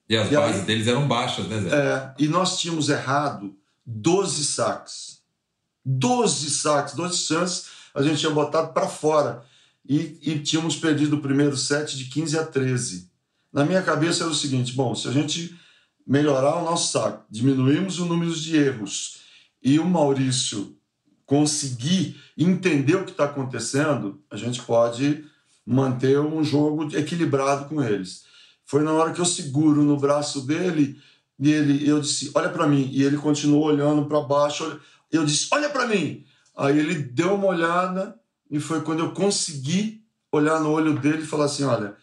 E 0.09 0.17
as 0.17 0.31
e 0.31 0.35
bases 0.35 0.61
aí, 0.61 0.67
deles 0.67 0.89
eram 0.89 1.07
baixas, 1.07 1.47
né, 1.47 1.61
Zé? 1.61 1.69
É, 1.69 2.15
e 2.19 2.27
nós 2.27 2.59
tínhamos 2.59 2.89
errado 2.89 3.55
12 3.87 4.45
saques. 4.45 5.21
12 5.85 6.51
saques, 6.51 6.95
12 6.95 7.17
chances 7.17 7.67
a 7.95 8.03
gente 8.03 8.19
tinha 8.21 8.33
botado 8.33 8.73
para 8.73 8.89
fora 8.89 9.45
e, 9.89 10.19
e 10.23 10.39
tínhamos 10.39 10.77
perdido 10.77 11.17
o 11.17 11.21
primeiro 11.21 11.57
set 11.57 11.97
de 11.97 12.05
15 12.07 12.39
a 12.39 12.47
13. 12.47 13.11
Na 13.53 13.65
minha 13.65 13.83
cabeça 13.83 14.25
era 14.25 14.33
o 14.33 14.35
seguinte: 14.35 14.73
bom, 14.73 14.95
se 14.95 15.09
a 15.09 15.13
gente 15.13 15.57
melhorar 16.07 16.57
o 16.57 16.65
nosso 16.65 16.93
saco, 16.93 17.25
diminuirmos 17.31 17.99
o 17.99 18.07
número 18.07 18.35
de 18.35 18.57
erros 18.57 19.21
e 19.63 19.79
o 19.79 19.85
Maurício 19.85 20.77
conseguir 21.27 22.21
entender 22.37 22.97
o 22.97 23.05
que 23.05 23.13
está 23.13 23.25
acontecendo, 23.25 24.21
a 24.31 24.37
gente 24.37 24.61
pode 24.63 25.25
manter 25.65 26.19
um 26.19 26.43
jogo 26.43 26.97
equilibrado 26.97 27.67
com 27.67 27.83
eles. 27.83 28.25
Foi 28.65 28.83
na 28.83 28.93
hora 28.93 29.13
que 29.13 29.21
eu 29.21 29.25
seguro 29.25 29.83
no 29.83 29.97
braço 29.97 30.47
dele 30.47 31.01
e 31.39 31.51
ele, 31.51 31.89
eu 31.89 32.01
disse, 32.01 32.31
olha 32.35 32.51
para 32.51 32.67
mim, 32.67 32.91
e 32.93 33.03
ele 33.03 33.17
continuou 33.17 33.65
olhando 33.65 34.05
para 34.05 34.21
baixo. 34.21 34.79
Eu 35.11 35.25
disse, 35.25 35.49
olha 35.51 35.71
para 35.71 35.87
mim. 35.87 36.25
Aí 36.57 36.79
ele 36.79 36.95
deu 36.95 37.35
uma 37.35 37.47
olhada 37.47 38.20
e 38.51 38.59
foi 38.59 38.81
quando 38.81 39.01
eu 39.01 39.13
consegui 39.13 40.03
olhar 40.33 40.61
no 40.61 40.71
olho 40.71 40.99
dele 40.99 41.23
e 41.23 41.27
falar 41.27 41.45
assim: 41.45 41.65
olha, 41.65 41.95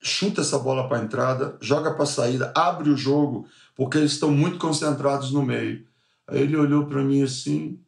chuta 0.00 0.42
essa 0.42 0.58
bola 0.58 0.88
para 0.88 0.98
a 0.98 1.04
entrada, 1.04 1.56
joga 1.60 1.94
para 1.94 2.04
a 2.04 2.06
saída, 2.06 2.52
abre 2.54 2.90
o 2.90 2.96
jogo, 2.96 3.48
porque 3.74 3.98
eles 3.98 4.12
estão 4.12 4.30
muito 4.30 4.58
concentrados 4.58 5.30
no 5.32 5.42
meio. 5.42 5.86
Aí 6.28 6.42
ele 6.42 6.56
olhou 6.56 6.86
para 6.86 7.02
mim 7.02 7.22
assim, 7.22 7.80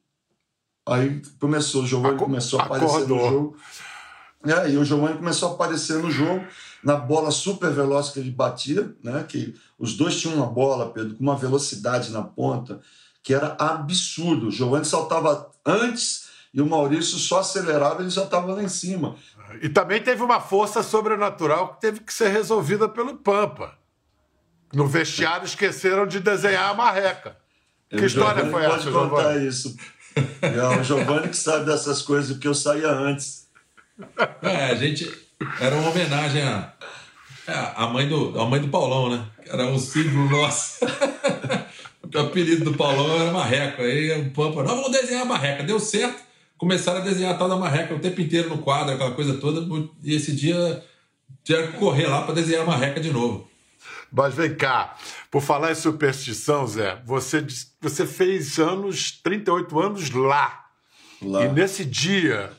aí 0.87 1.21
começou, 1.41 1.83
o 1.83 1.87
Giovanni 1.87 2.17
começou 2.17 2.61
a 2.61 2.65
aparecer 2.65 2.97
Acordou. 2.97 3.19
no 3.19 3.31
jogo. 3.31 3.57
É, 4.47 4.71
e 4.71 4.77
o 4.79 4.85
Giovanni 4.85 5.19
começou 5.19 5.51
a 5.51 5.53
aparecer 5.53 5.99
no 5.99 6.11
jogo. 6.11 6.45
na 6.83 6.95
bola 6.95 7.33
super 7.33 7.73
veloz 7.73 8.11
que 8.11 8.21
ele 8.21 8.31
batia, 8.31 8.95
né? 9.03 9.25
Que 9.29 9.55
os 9.77 9.97
dois 9.97 10.19
tinham 10.21 10.37
uma 10.37 10.47
bola, 10.47 10.91
Pedro, 10.93 11.17
com 11.17 11.23
uma 11.23 11.37
velocidade 11.37 12.13
na 12.13 12.23
ponta 12.23 12.81
que 13.21 13.35
era 13.35 13.57
absurdo. 13.59 14.47
O 14.47 14.51
Giovanni 14.51 14.85
saltava 14.85 15.51
antes 15.67 16.28
e 16.53 16.61
o 16.61 16.67
Maurício 16.67 17.19
só 17.19 17.41
acelerava, 17.41 18.03
ele 18.03 18.11
já 18.11 18.25
estava 18.25 18.53
lá 18.55 18.63
em 18.63 18.69
cima. 18.69 19.17
E 19.61 19.69
também 19.69 20.01
teve 20.01 20.23
uma 20.23 20.41
força 20.41 20.83
sobrenatural 20.83 21.75
que 21.75 21.81
teve 21.81 22.01
que 22.01 22.13
ser 22.13 22.29
resolvida 22.29 22.89
pelo 22.89 23.17
Pampa. 23.17 23.77
No 24.73 24.87
vestiário 24.87 25.47
esqueceram 25.47 26.07
de 26.07 26.21
desenhar 26.21 26.71
a 26.71 26.75
marreca. 26.75 27.37
Que 27.89 28.05
história 28.05 28.45
foi 28.45 28.63
pode 28.65 28.75
essa, 28.75 28.91
contar 28.91 29.23
Giovanni? 29.23 29.47
isso. 29.47 29.77
É 30.43 30.79
o 30.79 30.83
Giovanni 30.83 31.29
que 31.29 31.37
sabe 31.37 31.65
dessas 31.65 32.03
coisas, 32.03 32.33
porque 32.33 32.49
eu 32.49 32.55
saía 32.55 32.91
antes. 32.91 33.49
É, 34.43 34.67
a 34.67 34.75
gente. 34.75 35.11
Era 35.61 35.77
uma 35.77 35.91
homenagem 35.91 36.43
à, 36.43 36.75
à 37.77 37.87
mãe 37.87 38.09
do, 38.09 38.39
à 38.39 38.45
mãe 38.45 38.61
do 38.61 38.69
Paulão, 38.69 39.09
né? 39.09 39.25
Era 39.47 39.65
um 39.67 39.79
símbolo 39.79 40.29
nosso. 40.29 40.85
o 42.15 42.19
apelido 42.19 42.65
do 42.65 42.77
Paulão 42.77 43.21
era 43.21 43.33
Marreco. 43.33 43.81
Aí 43.81 44.21
o 44.21 44.31
Pampa, 44.31 44.63
nós 44.63 44.75
vamos 44.75 44.91
desenhar 44.91 45.23
a 45.23 45.27
marreca. 45.27 45.63
Deu 45.63 45.81
certo. 45.81 46.28
Começaram 46.59 47.01
a 47.01 47.05
desenhar 47.05 47.35
a 47.35 47.39
tal 47.39 47.49
da 47.49 47.57
marreca 47.57 47.95
o 47.95 48.01
tempo 48.01 48.21
inteiro 48.21 48.49
no 48.51 48.59
quadro, 48.59 48.95
aquela 48.95 49.13
coisa 49.13 49.39
toda. 49.39 49.67
E 50.03 50.15
esse 50.15 50.35
dia 50.35 50.85
tiveram 51.45 51.73
que 51.73 51.79
correr 51.79 52.07
lá 52.07 52.23
para 52.23 52.35
desenhar 52.35 52.63
a 52.63 52.67
marreca 52.67 53.01
de 53.01 53.13
novo. 53.13 53.49
Mas 54.11 54.35
vem 54.35 54.55
cá, 54.55 54.97
por 55.31 55.43
falar 55.43 55.73
em 55.73 55.75
superstição, 55.75 56.67
Zé, 56.67 57.01
você, 57.05 57.47
você 57.81 58.07
fez 58.07 58.59
anos, 58.59 59.13
38 59.23 59.79
anos 59.79 60.11
lá. 60.11 60.65
Lá. 61.21 61.45
E 61.45 61.49
nesse 61.49 61.85
dia, 61.85 62.53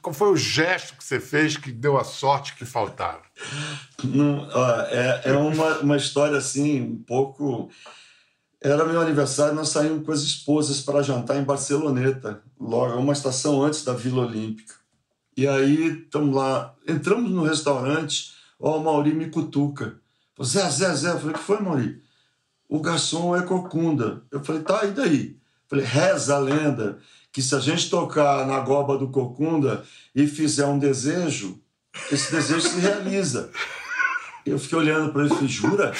qual 0.00 0.14
foi 0.14 0.30
o 0.30 0.36
gesto 0.36 0.96
que 0.96 1.04
você 1.04 1.18
fez 1.18 1.56
que 1.56 1.72
deu 1.72 1.98
a 1.98 2.04
sorte 2.04 2.54
que 2.54 2.64
faltava? 2.64 3.22
Não, 4.04 4.48
ó, 4.52 4.80
é 4.82 5.22
é 5.24 5.32
uma, 5.32 5.78
uma 5.78 5.96
história 5.96 6.38
assim, 6.38 6.80
um 6.80 7.02
pouco. 7.02 7.70
Era 8.64 8.86
meu 8.86 8.98
aniversário, 8.98 9.54
nós 9.54 9.68
saímos 9.68 10.06
com 10.06 10.10
as 10.10 10.22
esposas 10.22 10.80
para 10.80 11.02
jantar 11.02 11.36
em 11.36 11.44
Barceloneta, 11.44 12.40
logo 12.58 12.98
uma 12.98 13.12
estação 13.12 13.62
antes 13.62 13.84
da 13.84 13.92
Vila 13.92 14.24
Olímpica. 14.24 14.72
E 15.36 15.46
aí 15.46 15.98
estamos 15.98 16.34
lá, 16.34 16.74
entramos 16.88 17.30
no 17.30 17.42
restaurante, 17.42 18.32
ó, 18.58 18.78
o 18.78 18.82
Mauri 18.82 19.12
me 19.12 19.28
cutuca. 19.28 19.96
Falei, 20.34 20.50
Zé, 20.50 20.70
Zé, 20.70 20.94
Zé. 20.94 21.10
Eu 21.10 21.18
falei, 21.18 21.34
que 21.34 21.40
foi, 21.40 21.60
Mauri? 21.60 22.02
O 22.66 22.80
garçom 22.80 23.36
é 23.36 23.42
corcunda. 23.42 24.22
Eu 24.30 24.42
falei, 24.42 24.62
tá, 24.62 24.82
e 24.86 24.92
daí? 24.92 25.36
Falei, 25.68 25.84
reza 25.84 26.34
a 26.34 26.38
lenda 26.38 26.98
que 27.30 27.42
se 27.42 27.54
a 27.54 27.60
gente 27.60 27.90
tocar 27.90 28.46
na 28.46 28.60
goba 28.60 28.96
do 28.96 29.08
corcunda 29.08 29.84
e 30.14 30.26
fizer 30.26 30.64
um 30.64 30.78
desejo, 30.78 31.60
esse 32.10 32.32
desejo 32.32 32.66
se 32.66 32.80
realiza. 32.80 33.50
Eu 34.46 34.58
fiquei 34.58 34.78
olhando 34.78 35.12
para 35.12 35.24
ele 35.24 35.34
e 35.34 35.34
falei, 35.34 35.48
jura? 35.50 35.92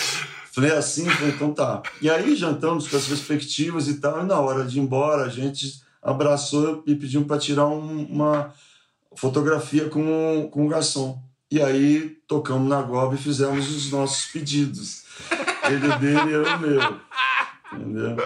Falei 0.55 0.71
assim, 0.73 1.05
falei, 1.09 1.35
então 1.35 1.53
tá. 1.53 1.83
E 2.01 2.09
aí 2.09 2.37
jantamos 2.37 2.87
com 2.87 2.97
as 2.97 3.09
respectivas 3.09 3.89
e 3.89 3.95
tal, 4.01 4.21
e 4.23 4.27
na 4.27 4.39
hora 4.39 4.65
de 4.65 4.79
ir 4.79 4.83
embora 4.83 5.25
a 5.25 5.29
gente 5.29 5.83
abraçou 6.03 6.83
e 6.87 6.95
pedimos 6.95 7.27
para 7.27 7.39
tirar 7.39 7.67
um- 7.67 8.05
uma 8.05 8.53
fotografia 9.17 9.89
com, 9.89 10.49
com 10.53 10.67
o 10.67 10.69
garçom. 10.69 11.21
E 11.51 11.61
aí 11.61 12.17
tocamos 12.29 12.69
na 12.69 12.81
goba 12.83 13.15
e 13.15 13.19
fizemos 13.19 13.69
os 13.71 13.91
nossos 13.91 14.27
pedidos. 14.27 15.03
Ele 15.69 15.89
dele 15.99 16.31
e 16.31 16.33
eu 16.35 16.43
o 16.45 16.59
meu. 16.61 16.81
Entendeu? 17.73 18.17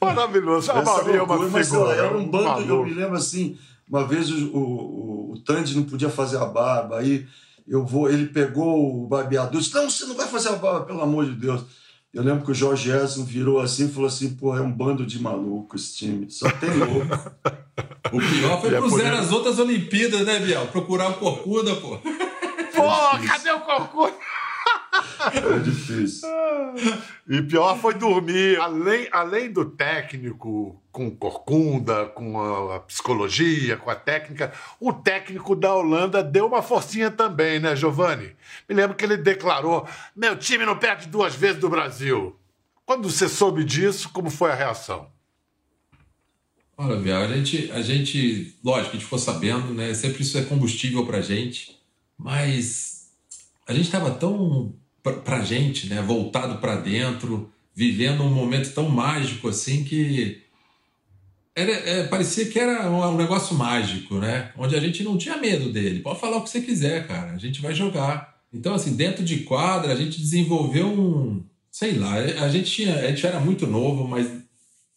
Maravilhoso. 0.00 0.70
Essa 0.70 0.82
Mauri 0.82 1.10
é 1.16 1.22
uma 1.22 1.34
loucura, 1.34 1.50
mas 1.50 1.68
figura. 1.68 1.92
era 1.94 2.16
um 2.16 2.26
bando, 2.28 2.62
eu 2.68 2.84
me 2.84 2.92
lembro 2.94 3.16
assim, 3.16 3.56
uma 3.88 4.06
vez 4.06 4.30
o, 4.30 4.46
o, 4.48 4.58
o, 4.58 5.32
o 5.34 5.38
Tandy 5.40 5.76
não 5.76 5.84
podia 5.84 6.10
fazer 6.10 6.38
a 6.38 6.44
barba, 6.46 6.98
aí 6.98 7.26
eu 7.68 7.84
vou, 7.84 8.08
ele 8.10 8.26
pegou 8.26 9.04
o 9.04 9.06
barbeador 9.06 9.56
e 9.60 9.62
disse, 9.62 9.74
não, 9.74 9.88
você 9.90 10.04
não 10.06 10.14
vai 10.16 10.26
fazer 10.28 10.48
a 10.50 10.52
barba, 10.56 10.86
pelo 10.86 11.02
amor 11.02 11.24
de 11.26 11.32
Deus. 11.32 11.62
Eu 12.14 12.22
lembro 12.22 12.44
que 12.44 12.50
o 12.50 12.54
Jorge 12.54 12.90
Edson 12.90 13.24
virou 13.24 13.60
assim 13.60 13.86
e 13.86 13.92
falou 13.92 14.06
assim, 14.08 14.34
pô, 14.34 14.56
é 14.56 14.60
um 14.60 14.72
bando 14.72 15.04
de 15.04 15.20
malucos 15.20 15.82
esse 15.82 15.96
time, 15.96 16.30
só 16.30 16.50
tem 16.50 16.70
louco. 16.70 17.06
O 18.12 18.18
pior 18.20 18.60
foi 18.60 18.72
é 18.72 18.78
pro 18.78 18.86
isso- 18.86 19.02
nas 19.02 19.32
outras 19.32 19.58
Olimpíadas, 19.58 20.24
né, 20.24 20.38
Biel? 20.38 20.68
Procurar 20.68 21.10
o 21.10 21.14
Corcunda, 21.14 21.74
pô. 21.74 21.98
Pô, 21.98 23.18
cadê 23.26 23.50
o 23.50 23.60
cocô? 23.60 24.08
É 24.08 25.58
difícil. 25.58 26.28
E 27.28 27.42
pior 27.42 27.76
foi 27.78 27.94
dormir. 27.94 28.58
Além, 28.60 29.08
além 29.10 29.50
do 29.50 29.64
técnico 29.64 30.80
com 30.92 31.10
corcunda, 31.10 32.06
com 32.06 32.40
a, 32.40 32.76
a 32.76 32.80
psicologia, 32.80 33.76
com 33.76 33.90
a 33.90 33.96
técnica, 33.96 34.52
o 34.78 34.92
técnico 34.92 35.56
da 35.56 35.74
Holanda 35.74 36.22
deu 36.22 36.46
uma 36.46 36.62
forcinha 36.62 37.10
também, 37.10 37.58
né, 37.58 37.74
Giovanni? 37.74 38.36
Me 38.68 38.74
lembro 38.74 38.96
que 38.96 39.04
ele 39.04 39.16
declarou: 39.16 39.88
meu 40.14 40.36
time 40.36 40.64
não 40.64 40.78
perde 40.78 41.08
duas 41.08 41.34
vezes 41.34 41.60
do 41.60 41.68
Brasil. 41.68 42.36
Quando 42.84 43.10
você 43.10 43.28
soube 43.28 43.64
disso, 43.64 44.10
como 44.12 44.30
foi 44.30 44.52
a 44.52 44.54
reação? 44.54 45.10
Olha, 46.78 46.96
Biel, 46.96 47.22
a 47.22 47.28
gente, 47.28 47.72
a 47.72 47.82
gente, 47.82 48.54
lógico, 48.62 48.90
a 48.90 48.92
gente 48.92 49.04
ficou 49.04 49.18
sabendo, 49.18 49.74
né? 49.74 49.92
Sempre 49.94 50.22
isso 50.22 50.38
é 50.38 50.44
combustível 50.44 51.04
pra 51.06 51.22
gente, 51.22 51.76
mas 52.16 53.10
a 53.66 53.72
gente 53.72 53.86
estava 53.86 54.10
tão 54.10 54.74
pra, 55.06 55.12
pra 55.12 55.44
gente, 55.44 55.86
né? 55.86 56.02
Voltado 56.02 56.58
pra 56.58 56.74
dentro, 56.74 57.52
vivendo 57.72 58.24
um 58.24 58.34
momento 58.34 58.72
tão 58.72 58.88
mágico 58.88 59.48
assim 59.48 59.84
que 59.84 60.42
era, 61.54 61.70
é, 61.70 62.04
parecia 62.04 62.46
que 62.46 62.58
era 62.58 62.90
um, 62.90 63.02
um 63.02 63.16
negócio 63.16 63.56
mágico, 63.56 64.16
né? 64.16 64.50
Onde 64.58 64.74
a 64.74 64.80
gente 64.80 65.04
não 65.04 65.16
tinha 65.16 65.36
medo 65.36 65.70
dele. 65.70 66.00
Pode 66.00 66.20
falar 66.20 66.38
o 66.38 66.42
que 66.42 66.50
você 66.50 66.60
quiser, 66.60 67.06
cara. 67.06 67.32
A 67.32 67.38
gente 67.38 67.62
vai 67.62 67.74
jogar. 67.74 68.34
Então, 68.52 68.74
assim, 68.74 68.94
dentro 68.96 69.24
de 69.24 69.38
quadra, 69.38 69.92
a 69.92 69.96
gente 69.96 70.20
desenvolveu 70.20 70.88
um. 70.88 71.42
Sei 71.70 71.92
lá, 71.94 72.14
a 72.14 72.48
gente, 72.48 72.70
tinha, 72.70 72.94
a 72.96 73.06
gente 73.08 73.26
era 73.26 73.38
muito 73.38 73.66
novo, 73.66 74.06
mas. 74.08 74.28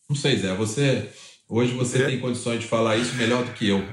Não 0.09 0.15
sei, 0.15 0.37
Zé, 0.37 0.53
você. 0.55 1.07
Hoje 1.47 1.73
você 1.73 2.05
tem 2.05 2.19
condições 2.19 2.59
de 2.59 2.67
falar 2.67 2.97
isso 2.97 3.15
melhor 3.15 3.43
do 3.43 3.51
que 3.53 3.67
eu. 3.67 3.83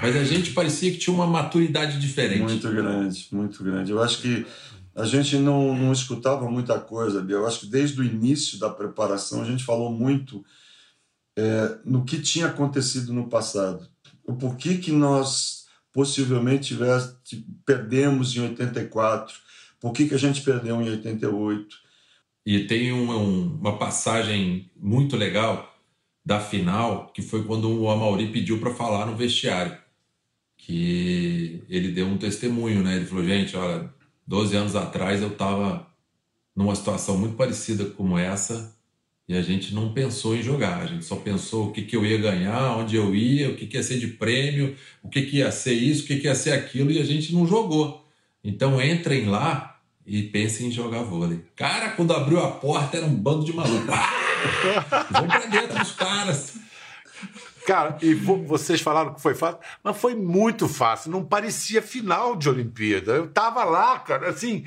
Mas 0.00 0.16
a 0.16 0.24
gente 0.24 0.52
parecia 0.52 0.90
que 0.90 0.96
tinha 0.96 1.14
uma 1.14 1.26
maturidade 1.26 2.00
diferente. 2.00 2.40
Muito 2.40 2.70
grande, 2.70 3.26
muito 3.30 3.62
grande. 3.62 3.90
Eu 3.90 4.02
acho 4.02 4.22
que 4.22 4.46
a 4.94 5.04
gente 5.06 5.36
não, 5.36 5.76
não 5.76 5.92
escutava 5.92 6.50
muita 6.50 6.78
coisa, 6.78 7.20
Bia. 7.22 7.36
Eu 7.36 7.46
acho 7.46 7.60
que 7.60 7.66
desde 7.66 8.00
o 8.00 8.04
início 8.04 8.58
da 8.58 8.68
preparação 8.70 9.40
a 9.42 9.44
gente 9.44 9.64
falou 9.64 9.90
muito 9.92 10.44
é, 11.36 11.78
no 11.84 12.04
que 12.04 12.20
tinha 12.20 12.46
acontecido 12.46 13.12
no 13.12 13.28
passado. 13.28 13.86
O 14.24 14.34
porquê 14.34 14.76
que 14.76 14.92
nós 14.92 15.66
possivelmente 15.92 16.68
tivesse, 16.68 17.14
perdemos 17.64 18.34
em 18.36 18.40
84, 18.40 19.34
por 19.80 19.92
que, 19.92 20.08
que 20.08 20.14
a 20.14 20.18
gente 20.18 20.42
perdeu 20.42 20.80
em 20.80 20.88
88. 20.90 21.76
E 22.44 22.60
tem 22.66 22.92
um- 22.92 23.10
um- 23.10 23.54
uma 23.58 23.78
passagem 23.78 24.70
muito 24.76 25.16
legal 25.16 25.74
da 26.24 26.38
final, 26.40 27.12
que 27.12 27.20
foi 27.22 27.44
quando 27.44 27.68
o 27.70 27.88
Amauri 27.90 28.30
pediu 28.32 28.58
para 28.60 28.74
falar 28.74 29.06
no 29.06 29.16
vestiário. 29.16 29.76
Que 30.56 31.64
ele 31.68 31.88
deu 31.90 32.06
um 32.06 32.16
testemunho, 32.18 32.82
né? 32.82 32.96
Ele 32.96 33.06
falou: 33.06 33.24
gente, 33.24 33.56
olha, 33.56 33.92
12 34.26 34.56
anos 34.56 34.76
atrás 34.76 35.22
eu 35.22 35.28
estava 35.28 35.86
numa 36.54 36.74
situação 36.74 37.16
muito 37.16 37.36
parecida 37.36 37.84
como 37.86 38.18
essa 38.18 38.74
e 39.28 39.34
a 39.34 39.42
gente 39.42 39.74
não 39.74 39.92
pensou 39.92 40.36
em 40.36 40.42
jogar, 40.42 40.82
a 40.82 40.86
gente 40.86 41.04
só 41.04 41.16
pensou 41.16 41.68
o 41.68 41.72
que, 41.72 41.82
que 41.82 41.96
eu 41.96 42.04
ia 42.04 42.18
ganhar, 42.18 42.76
onde 42.76 42.96
eu 42.96 43.14
ia, 43.14 43.50
o 43.50 43.54
que, 43.54 43.66
que 43.66 43.76
ia 43.76 43.82
ser 43.82 43.98
de 43.98 44.08
prêmio, 44.08 44.76
o 45.02 45.08
que, 45.08 45.22
que 45.22 45.38
ia 45.38 45.50
ser 45.50 45.72
isso, 45.72 46.04
o 46.04 46.06
que, 46.06 46.16
que 46.16 46.26
ia 46.26 46.34
ser 46.34 46.52
aquilo 46.52 46.90
e 46.90 47.00
a 47.00 47.04
gente 47.04 47.32
não 47.32 47.46
jogou. 47.46 48.06
Então 48.42 48.82
entrem 48.82 49.26
lá 49.26 49.78
e 50.04 50.22
pensem 50.24 50.66
em 50.66 50.70
jogar 50.72 51.02
vôlei. 51.02 51.40
Cara, 51.54 51.90
quando 51.90 52.12
abriu 52.12 52.40
a 52.40 52.50
porta 52.50 52.96
era 52.96 53.06
um 53.06 53.14
bando 53.14 53.44
de 53.44 53.52
maluco. 53.52 53.90
Ah! 53.92 55.06
Vamos 55.10 55.34
pra 55.34 55.46
dentro 55.46 55.78
dos 55.78 55.92
caras. 55.92 56.54
Cara, 57.66 57.96
e 58.02 58.12
vo- 58.12 58.44
vocês 58.44 58.80
falaram 58.80 59.14
que 59.14 59.20
foi 59.20 59.34
fácil, 59.34 59.60
mas 59.84 59.96
foi 59.96 60.14
muito 60.14 60.68
fácil. 60.68 61.10
Não 61.12 61.24
parecia 61.24 61.80
final 61.80 62.34
de 62.34 62.48
Olimpíada. 62.48 63.12
Eu 63.12 63.28
tava 63.28 63.62
lá, 63.64 63.98
cara, 64.00 64.30
assim, 64.30 64.64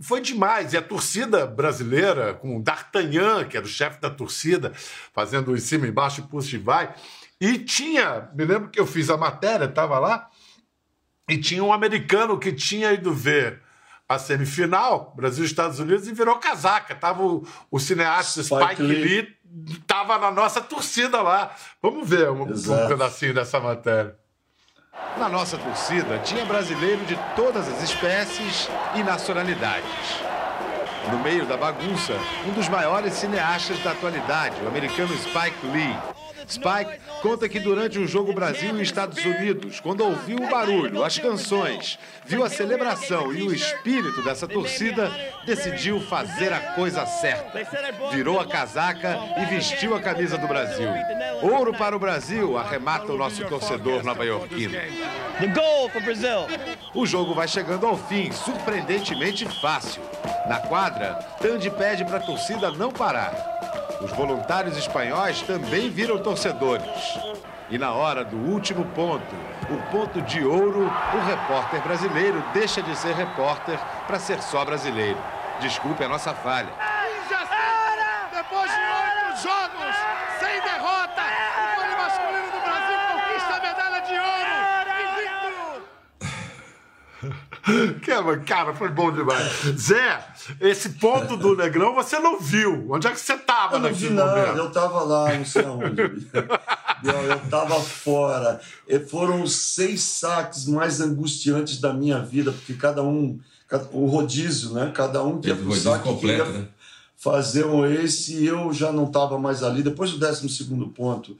foi 0.00 0.20
demais. 0.20 0.72
E 0.72 0.76
a 0.76 0.82
torcida 0.82 1.46
brasileira, 1.46 2.34
com 2.34 2.56
o 2.56 2.62
D'Artagnan, 2.62 3.44
que 3.44 3.56
era 3.56 3.64
o 3.64 3.68
chefe 3.68 4.00
da 4.00 4.10
torcida, 4.10 4.72
fazendo 5.14 5.54
em 5.54 5.60
cima 5.60 5.86
embaixo 5.86 6.20
e 6.20 6.24
puxa 6.24 6.56
e 6.56 6.58
vai. 6.58 6.92
E 7.40 7.58
tinha, 7.58 8.28
me 8.34 8.44
lembro 8.44 8.70
que 8.70 8.80
eu 8.80 8.86
fiz 8.86 9.08
a 9.08 9.16
matéria, 9.16 9.68
tava 9.68 9.98
lá, 10.00 10.28
e 11.28 11.38
tinha 11.38 11.62
um 11.62 11.72
americano 11.72 12.38
que 12.38 12.52
tinha 12.52 12.92
ido 12.92 13.14
ver 13.14 13.61
a 14.14 14.18
semifinal, 14.18 15.12
Brasil 15.16 15.44
e 15.44 15.46
Estados 15.46 15.78
Unidos, 15.78 16.06
e 16.08 16.12
virou 16.12 16.36
casaca. 16.36 16.94
Tava 16.94 17.22
o, 17.22 17.46
o 17.70 17.78
cineasta 17.78 18.42
Spike 18.42 18.64
Spike, 18.64 18.82
Lee. 18.82 19.04
Lee, 19.04 19.36
tava 19.86 20.18
na 20.18 20.30
nossa 20.30 20.60
torcida 20.60 21.20
lá. 21.20 21.54
Vamos 21.82 22.08
ver 22.08 22.30
um, 22.30 22.42
um 22.42 22.88
pedacinho 22.88 23.34
dessa 23.34 23.60
matéria. 23.60 24.16
Na 25.18 25.28
nossa 25.28 25.58
torcida 25.58 26.18
tinha 26.20 26.44
brasileiro 26.44 27.04
de 27.04 27.18
todas 27.34 27.68
as 27.68 27.82
espécies 27.82 28.68
e 28.94 29.02
nacionalidades. 29.02 30.22
No 31.10 31.18
meio 31.18 31.44
da 31.46 31.56
bagunça, 31.56 32.14
um 32.46 32.52
dos 32.52 32.68
maiores 32.68 33.14
cineastas 33.14 33.78
da 33.82 33.90
atualidade, 33.92 34.62
o 34.62 34.68
americano 34.68 35.12
Spike 35.16 35.66
Lee. 35.66 35.96
Spike 36.48 37.00
conta 37.22 37.48
que 37.48 37.60
durante 37.60 37.98
um 37.98 38.06
jogo 38.06 38.32
Brasil 38.32 38.76
e 38.78 38.82
Estados 38.82 39.24
Unidos, 39.24 39.80
quando 39.80 40.04
ouviu 40.04 40.38
o 40.38 40.50
barulho, 40.50 41.04
as 41.04 41.18
canções, 41.18 41.98
viu 42.24 42.44
a 42.44 42.50
celebração 42.50 43.32
e 43.32 43.42
o 43.42 43.54
espírito 43.54 44.22
dessa 44.22 44.46
torcida, 44.46 45.10
decidiu 45.46 46.00
fazer 46.00 46.52
a 46.52 46.74
coisa 46.74 47.06
certa. 47.06 47.60
Virou 48.12 48.40
a 48.40 48.46
casaca 48.46 49.18
e 49.40 49.46
vestiu 49.46 49.94
a 49.94 50.00
camisa 50.00 50.36
do 50.38 50.46
Brasil. 50.46 50.88
Ouro 51.42 51.72
para 51.72 51.96
o 51.96 51.98
Brasil, 51.98 52.56
arremata 52.56 53.12
o 53.12 53.18
nosso 53.18 53.44
torcedor 53.46 54.02
nova-iorquino. 54.04 54.74
O 56.94 57.06
jogo 57.06 57.34
vai 57.34 57.48
chegando 57.48 57.86
ao 57.86 57.96
fim, 57.96 58.30
surpreendentemente 58.32 59.46
fácil. 59.60 60.02
Na 60.46 60.58
quadra, 60.58 61.14
Tandy 61.40 61.70
pede 61.70 62.04
para 62.04 62.18
a 62.18 62.20
torcida 62.20 62.70
não 62.70 62.90
parar. 62.90 63.71
Os 64.02 64.10
voluntários 64.10 64.76
espanhóis 64.76 65.42
também 65.42 65.88
viram 65.88 66.18
torcedores. 66.18 67.18
E 67.70 67.78
na 67.78 67.92
hora 67.92 68.24
do 68.24 68.36
último 68.36 68.84
ponto, 68.86 69.34
o 69.70 69.90
ponto 69.90 70.20
de 70.22 70.44
ouro, 70.44 70.82
o 70.82 71.20
repórter 71.26 71.80
brasileiro 71.82 72.42
deixa 72.52 72.82
de 72.82 72.96
ser 72.96 73.14
repórter 73.14 73.78
para 74.06 74.18
ser 74.18 74.42
só 74.42 74.64
brasileiro. 74.64 75.18
Desculpe 75.60 76.02
a 76.04 76.08
nossa 76.08 76.34
falha. 76.34 76.72
Depois 78.34 78.70
de 78.70 78.76
oito 78.76 79.42
jogos, 79.42 79.96
sem 80.40 80.60
derrota, 80.60 81.22
o 81.22 81.76
vôlei 81.76 81.96
masculino 81.96 82.50
do 82.50 82.60
Brasil 82.60 82.98
conquista 83.12 83.54
a 83.54 83.60
medalha 83.60 84.00
de 84.02 84.14
ouro. 84.18 84.54
Invicto! 87.22 87.51
Cara, 88.46 88.74
foi 88.74 88.88
bom 88.88 89.12
demais. 89.12 89.52
Zé, 89.78 90.24
esse 90.60 90.90
ponto 90.90 91.36
do 91.36 91.56
Negrão 91.56 91.94
você 91.94 92.18
não 92.18 92.38
viu. 92.38 92.86
Onde 92.90 93.06
é 93.06 93.10
que 93.10 93.20
você 93.20 93.34
estava 93.34 93.76
Eu 93.76 93.80
não 93.80 93.92
vi 93.92 94.10
naquele 94.10 94.14
nada, 94.14 94.40
momento? 94.40 94.58
eu 94.58 94.68
estava 94.68 95.02
lá, 95.02 95.34
não 95.34 95.44
sei 95.44 95.64
aonde. 95.64 96.02
eu 96.02 97.12
eu 97.12 97.36
estava 97.36 97.80
fora. 97.80 98.60
E 98.88 98.98
foram 98.98 99.42
os 99.42 99.54
seis 99.56 100.02
saques 100.02 100.66
mais 100.66 101.00
angustiantes 101.00 101.80
da 101.80 101.92
minha 101.92 102.18
vida, 102.18 102.52
porque 102.52 102.74
cada 102.74 103.02
um, 103.02 103.38
o 103.92 104.06
rodízio, 104.06 104.72
né? 104.72 104.90
Cada 104.94 105.22
um 105.22 105.40
pro 105.40 105.54
rodízio 105.54 105.90
saque 105.92 106.04
completo, 106.04 106.44
queria 106.44 106.60
né? 106.60 106.68
fazer 107.16 107.64
um 107.64 107.86
esse 107.86 108.42
e 108.42 108.46
eu 108.46 108.72
já 108.72 108.90
não 108.90 109.04
estava 109.04 109.38
mais 109.38 109.62
ali. 109.62 109.82
Depois 109.82 110.10
do 110.10 110.18
12 110.18 110.48
segundo 110.48 110.88
ponto, 110.88 111.36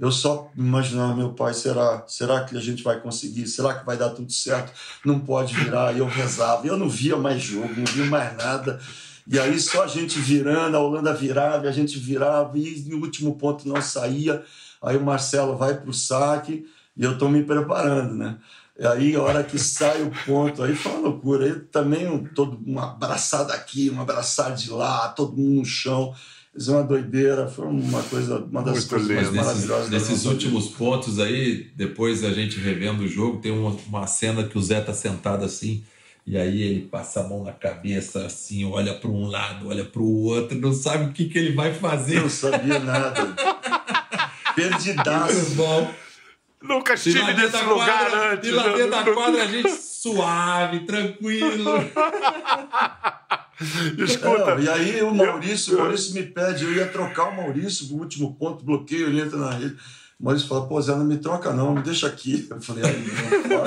eu 0.00 0.10
só 0.10 0.50
imaginava, 0.56 1.14
meu 1.14 1.34
pai, 1.34 1.52
será, 1.52 2.02
será 2.06 2.42
que 2.42 2.56
a 2.56 2.60
gente 2.60 2.82
vai 2.82 2.98
conseguir? 2.98 3.46
Será 3.46 3.74
que 3.74 3.84
vai 3.84 3.98
dar 3.98 4.08
tudo 4.08 4.32
certo? 4.32 4.72
Não 5.04 5.20
pode 5.20 5.54
virar. 5.54 5.94
E 5.94 5.98
eu 5.98 6.06
rezava. 6.06 6.66
Eu 6.66 6.78
não 6.78 6.88
via 6.88 7.18
mais 7.18 7.42
jogo, 7.42 7.68
não 7.76 7.84
via 7.84 8.06
mais 8.06 8.34
nada. 8.34 8.80
E 9.26 9.38
aí 9.38 9.60
só 9.60 9.84
a 9.84 9.86
gente 9.86 10.18
virando, 10.18 10.74
a 10.74 10.80
Holanda 10.80 11.12
virava, 11.12 11.68
a 11.68 11.72
gente 11.72 11.98
virava, 11.98 12.58
e 12.58 12.82
no 12.88 12.96
último 12.96 13.36
ponto 13.36 13.68
não 13.68 13.80
saía. 13.82 14.42
Aí 14.82 14.96
o 14.96 15.04
Marcelo 15.04 15.56
vai 15.58 15.74
para 15.74 15.90
o 15.90 15.94
saque 15.94 16.66
e 16.96 17.04
eu 17.04 17.12
estou 17.12 17.28
me 17.28 17.42
preparando, 17.44 18.14
né? 18.14 18.38
E 18.78 18.86
aí, 18.86 19.14
a 19.14 19.20
hora 19.20 19.44
que 19.44 19.58
sai 19.58 20.02
o 20.02 20.10
ponto, 20.24 20.62
aí 20.62 20.74
foi 20.74 20.92
uma 20.92 21.08
loucura. 21.08 21.44
Aí 21.44 21.60
também 21.60 22.08
um, 22.08 22.24
todo, 22.24 22.58
uma 22.66 22.92
abraçada 22.92 23.52
aqui, 23.52 23.90
uma 23.90 24.02
abraçada 24.02 24.54
de 24.54 24.70
lá, 24.70 25.08
todo 25.08 25.36
mundo 25.36 25.58
no 25.58 25.64
chão. 25.66 26.14
Isso 26.56 26.72
é 26.72 26.74
uma 26.74 26.82
doideira, 26.82 27.46
foi 27.46 27.66
uma 27.66 28.02
coisa, 28.02 28.38
uma 28.38 28.62
das 28.62 28.74
Muito 28.74 28.88
coisas 28.88 29.08
lindo. 29.08 29.22
mais 29.22 29.46
maravilhosas 29.46 29.90
nesses, 29.90 30.24
últimos 30.24 30.68
pontos 30.68 31.20
aí, 31.20 31.70
depois 31.76 32.24
a 32.24 32.32
gente 32.32 32.58
revendo 32.58 33.04
o 33.04 33.08
jogo, 33.08 33.38
tem 33.38 33.52
uma, 33.52 33.76
uma 33.86 34.06
cena 34.08 34.42
que 34.42 34.58
o 34.58 34.62
Zé 34.62 34.80
tá 34.80 34.92
sentado 34.92 35.44
assim, 35.44 35.84
e 36.26 36.36
aí 36.36 36.60
ele 36.62 36.80
passa 36.82 37.20
a 37.20 37.28
mão 37.28 37.44
na 37.44 37.52
cabeça, 37.52 38.26
assim, 38.26 38.64
olha 38.64 38.94
para 38.94 39.08
um 39.08 39.26
lado, 39.26 39.68
olha 39.68 39.84
para 39.84 40.02
o 40.02 40.24
outro, 40.24 40.58
não 40.58 40.72
sabe 40.72 41.04
o 41.04 41.12
que, 41.12 41.26
que 41.26 41.38
ele 41.38 41.54
vai 41.54 41.70
vida. 41.70 41.80
fazer. 41.88 42.16
Eu 42.16 42.22
não 42.22 42.30
sabia 42.30 42.78
nada. 42.80 43.24
Muito 43.24 44.54
Perdidaço. 44.54 45.54
bom. 45.54 45.90
Nunca 46.62 46.94
estive 46.94 47.32
nesse 47.32 47.52
da 47.52 47.62
lugar 47.62 48.10
quadra, 48.10 48.32
antes. 48.34 48.48
e 48.48 48.52
lá 48.52 48.68
dentro 48.68 48.90
da 48.90 49.04
quadra 49.14 49.44
a 49.44 49.46
gente 49.46 49.70
suave, 49.70 50.80
tranquilo. 50.80 51.72
Escuta, 53.98 54.54
Não, 54.54 54.62
e 54.62 54.68
aí 54.68 55.02
o 55.02 55.14
Maurício, 55.14 55.76
o 55.76 55.78
Maurício 55.80 56.14
me 56.14 56.22
pede, 56.22 56.64
eu 56.64 56.72
ia 56.72 56.86
trocar 56.86 57.28
o 57.28 57.36
Maurício 57.36 57.86
pro 57.88 57.98
último 57.98 58.34
ponto, 58.34 58.64
bloqueio, 58.64 59.08
ele 59.08 59.20
entra 59.20 59.38
na 59.38 59.50
rede. 59.50 59.76
O 60.18 60.24
Maurício 60.24 60.48
fala, 60.48 60.66
pô, 60.66 60.80
Zé, 60.80 60.94
não 60.94 61.04
me 61.04 61.18
troca 61.18 61.52
não, 61.52 61.74
me 61.74 61.82
deixa 61.82 62.06
aqui. 62.06 62.46
Eu 62.50 62.60
falei, 62.60 62.84
aí, 62.84 63.06
não 63.48 63.64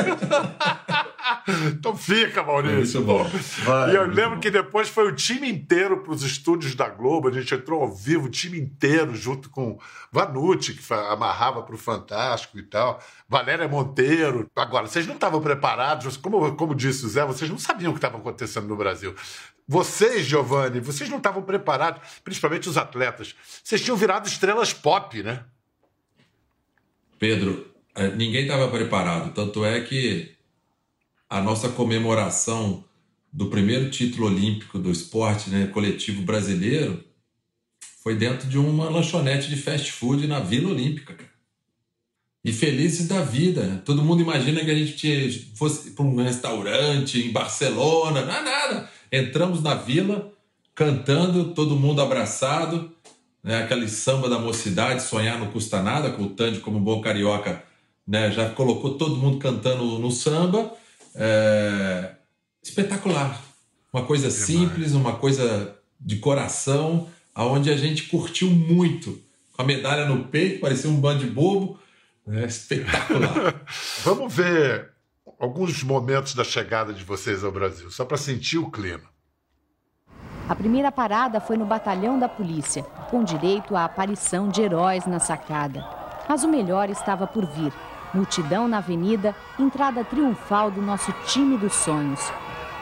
então 1.67 1.95
fica, 1.95 2.43
Maurício. 2.43 3.01
Muito 3.01 3.23
bom. 3.23 3.39
vai. 3.63 3.91
E 3.91 3.95
eu 3.95 4.05
lembro 4.05 4.39
que 4.39 4.51
depois 4.51 4.87
foi 4.87 5.07
o 5.07 5.15
time 5.15 5.49
inteiro 5.49 6.03
para 6.03 6.13
os 6.13 6.23
estúdios 6.23 6.75
da 6.75 6.89
Globo. 6.89 7.27
A 7.27 7.31
gente 7.31 7.53
entrou 7.53 7.81
ao 7.81 7.91
vivo, 7.91 8.27
o 8.27 8.29
time 8.29 8.59
inteiro, 8.59 9.15
junto 9.15 9.49
com 9.49 9.79
Vanucci, 10.11 10.73
que 10.73 10.93
amarrava 10.93 11.63
para 11.63 11.75
o 11.75 11.77
Fantástico 11.77 12.59
e 12.59 12.63
tal. 12.63 12.99
Valéria 13.27 13.67
Monteiro. 13.67 14.49
Agora, 14.55 14.87
vocês 14.87 15.07
não 15.07 15.15
estavam 15.15 15.41
preparados, 15.41 16.17
como, 16.17 16.55
como 16.55 16.75
disse 16.75 17.05
o 17.05 17.09
Zé, 17.09 17.25
vocês 17.25 17.49
não 17.49 17.57
sabiam 17.57 17.91
o 17.91 17.93
que 17.93 17.97
estava 17.99 18.17
acontecendo 18.17 18.67
no 18.67 18.75
Brasil. 18.75 19.15
Vocês, 19.67 20.25
Giovanni, 20.25 20.79
vocês 20.79 21.09
não 21.09 21.17
estavam 21.17 21.41
preparados, 21.41 22.01
principalmente 22.23 22.67
os 22.69 22.77
atletas. 22.77 23.35
Vocês 23.63 23.81
tinham 23.81 23.97
virado 23.97 24.27
estrelas 24.27 24.73
pop, 24.73 25.23
né? 25.23 25.43
Pedro, 27.17 27.73
eh, 27.95 28.09
ninguém 28.09 28.43
estava 28.43 28.67
preparado. 28.67 29.33
Tanto 29.33 29.63
é 29.63 29.79
que 29.81 30.35
a 31.29 31.41
nossa 31.41 31.69
comemoração 31.69 32.83
do 33.31 33.47
primeiro 33.49 33.89
título 33.89 34.27
olímpico 34.27 34.77
do 34.77 34.91
esporte 34.91 35.49
né, 35.49 35.67
coletivo 35.67 36.21
brasileiro 36.21 37.03
foi 38.03 38.15
dentro 38.15 38.47
de 38.47 38.57
uma 38.57 38.89
lanchonete 38.89 39.49
de 39.49 39.55
fast 39.55 39.91
food 39.93 40.27
na 40.27 40.39
Vila 40.39 40.69
Olímpica. 40.69 41.13
cara. 41.15 41.32
E 42.43 42.51
felizes 42.51 43.07
da 43.07 43.21
vida. 43.21 43.81
Todo 43.85 44.03
mundo 44.03 44.21
imagina 44.21 44.63
que 44.63 44.71
a 44.71 44.75
gente 44.75 45.51
fosse 45.55 45.91
para 45.91 46.03
um 46.03 46.15
restaurante 46.21 47.19
em 47.19 47.31
Barcelona. 47.31 48.21
Não 48.21 48.33
é 48.33 48.41
nada. 48.41 48.89
Entramos 49.11 49.61
na 49.61 49.75
vila, 49.75 50.31
cantando, 50.75 51.53
todo 51.53 51.75
mundo 51.75 52.01
abraçado 52.01 52.93
né, 53.43 53.61
aquele 53.61 53.89
samba 53.89 54.29
da 54.29 54.39
mocidade, 54.39 55.03
sonhar 55.03 55.37
não 55.37 55.47
custa 55.47 55.81
nada, 55.83 56.11
que 56.11 56.21
o 56.21 56.29
Tandy, 56.29 56.59
como 56.59 56.79
bom 56.79 57.01
carioca, 57.01 57.61
né, 58.07 58.31
já 58.31 58.49
colocou 58.49 58.97
todo 58.97 59.17
mundo 59.17 59.37
cantando 59.37 59.83
no 59.99 60.09
samba. 60.09 60.73
É, 61.13 62.11
Espetacular. 62.63 63.43
Uma 63.91 64.05
coisa 64.05 64.31
simples, 64.31 64.93
uma 64.93 65.13
coisa 65.13 65.75
de 65.99 66.15
coração, 66.15 67.07
aonde 67.35 67.69
a 67.69 67.77
gente 67.77 68.03
curtiu 68.03 68.49
muito. 68.49 69.21
Com 69.51 69.61
a 69.61 69.65
medalha 69.65 70.05
no 70.05 70.23
peito, 70.23 70.61
parecia 70.61 70.89
um 70.89 70.95
bando 70.95 71.25
de 71.25 71.29
bobo. 71.29 71.77
Né, 72.25 72.45
Espetacular. 72.45 73.61
Vamos 74.03 74.33
ver 74.33 74.91
alguns 75.39 75.83
momentos 75.83 76.33
da 76.33 76.43
chegada 76.43 76.93
de 76.93 77.03
vocês 77.03 77.43
ao 77.43 77.51
Brasil, 77.51 77.89
só 77.91 78.05
para 78.05 78.17
sentir 78.17 78.57
o 78.57 78.71
clima. 78.71 79.13
A 80.47 80.55
primeira 80.55 80.91
parada 80.91 81.39
foi 81.39 81.57
no 81.57 81.65
batalhão 81.65 82.19
da 82.19 82.27
polícia, 82.27 82.83
com 83.09 83.23
direito 83.23 83.75
à 83.75 83.85
aparição 83.85 84.49
de 84.49 84.61
heróis 84.61 85.05
na 85.05 85.19
sacada. 85.19 85.85
Mas 86.27 86.43
o 86.43 86.49
melhor 86.49 86.89
estava 86.89 87.25
por 87.25 87.45
vir. 87.45 87.71
Multidão 88.13 88.67
na 88.67 88.77
avenida, 88.77 89.35
entrada 89.57 90.03
triunfal 90.03 90.69
do 90.69 90.81
nosso 90.81 91.11
time 91.25 91.57
dos 91.57 91.73
sonhos. 91.73 92.19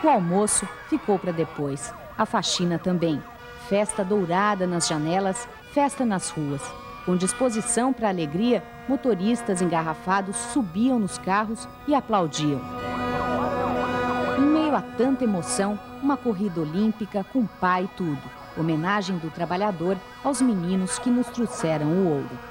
O 0.04 0.10
almoço 0.10 0.68
ficou 0.90 1.18
para 1.20 1.32
depois. 1.32 1.94
A 2.18 2.26
faxina 2.26 2.80
também. 2.80 3.22
Festa 3.70 4.04
dourada 4.04 4.66
nas 4.68 4.88
janelas, 4.88 5.48
festa 5.72 6.04
nas 6.04 6.30
ruas. 6.30 6.62
Com 7.06 7.18
disposição 7.18 7.92
para 7.92 8.10
alegria, 8.10 8.64
motoristas 8.88 9.62
engarrafados 9.62 10.36
subiam 10.36 11.00
nos 11.00 11.18
carros 11.18 11.68
e 11.88 11.96
aplaudiam. 11.96 12.62
Em 14.38 14.42
meio 14.42 14.76
a 14.76 14.82
tanta 14.82 15.24
emoção, 15.24 15.80
uma 16.04 16.16
corrida 16.16 16.62
olímpica 16.62 17.24
com 17.24 17.46
pai 17.46 17.86
e 17.86 17.98
tudo. 17.98 18.22
Homenagem 18.56 19.18
do 19.18 19.32
trabalhador 19.32 19.98
aos 20.24 20.42
meninos 20.42 21.00
que 21.00 21.10
nos 21.10 21.28
trouxeram 21.28 21.88
o 21.88 22.08
ouro. 22.08 22.51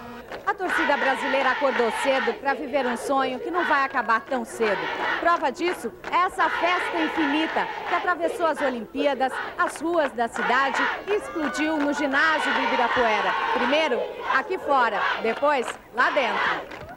Torcida 0.61 0.95
brasileira 0.95 1.53
acordou 1.53 1.91
cedo 2.03 2.35
para 2.35 2.53
viver 2.53 2.85
um 2.85 2.95
sonho 2.95 3.41
que 3.41 3.51
não 3.51 3.65
vai 3.65 3.83
acabar 3.83 4.21
tão 4.21 4.45
cedo. 4.45 4.79
Prova 5.19 5.51
disso 5.51 5.91
é 6.13 6.17
essa 6.27 6.51
festa 6.51 6.99
infinita 6.99 7.67
que 7.89 7.95
atravessou 7.95 8.45
as 8.45 8.61
Olimpíadas, 8.61 9.33
as 9.57 9.81
ruas 9.81 10.13
da 10.13 10.29
cidade 10.29 10.77
e 11.07 11.15
explodiu 11.15 11.79
no 11.79 11.95
ginásio 11.95 12.53
do 12.53 12.61
Ibirapuera. 12.61 13.33
Primeiro 13.55 13.99
aqui 14.37 14.59
fora, 14.59 15.01
depois 15.23 15.67
lá 15.95 16.11
dentro. 16.11 16.90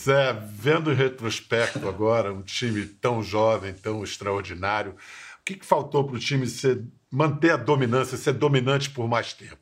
Zé, 0.00 0.32
vendo 0.32 0.90
em 0.90 0.94
retrospecto 0.94 1.86
agora 1.86 2.32
um 2.32 2.42
time 2.42 2.86
tão 2.86 3.22
jovem, 3.22 3.74
tão 3.74 4.02
extraordinário, 4.02 4.92
o 4.92 5.44
que, 5.44 5.56
que 5.56 5.66
faltou 5.66 6.04
para 6.04 6.16
o 6.16 6.18
time 6.18 6.46
ser, 6.46 6.82
manter 7.10 7.52
a 7.52 7.56
dominância, 7.56 8.16
ser 8.16 8.32
dominante 8.32 8.90
por 8.90 9.06
mais 9.06 9.32
tempo? 9.32 9.58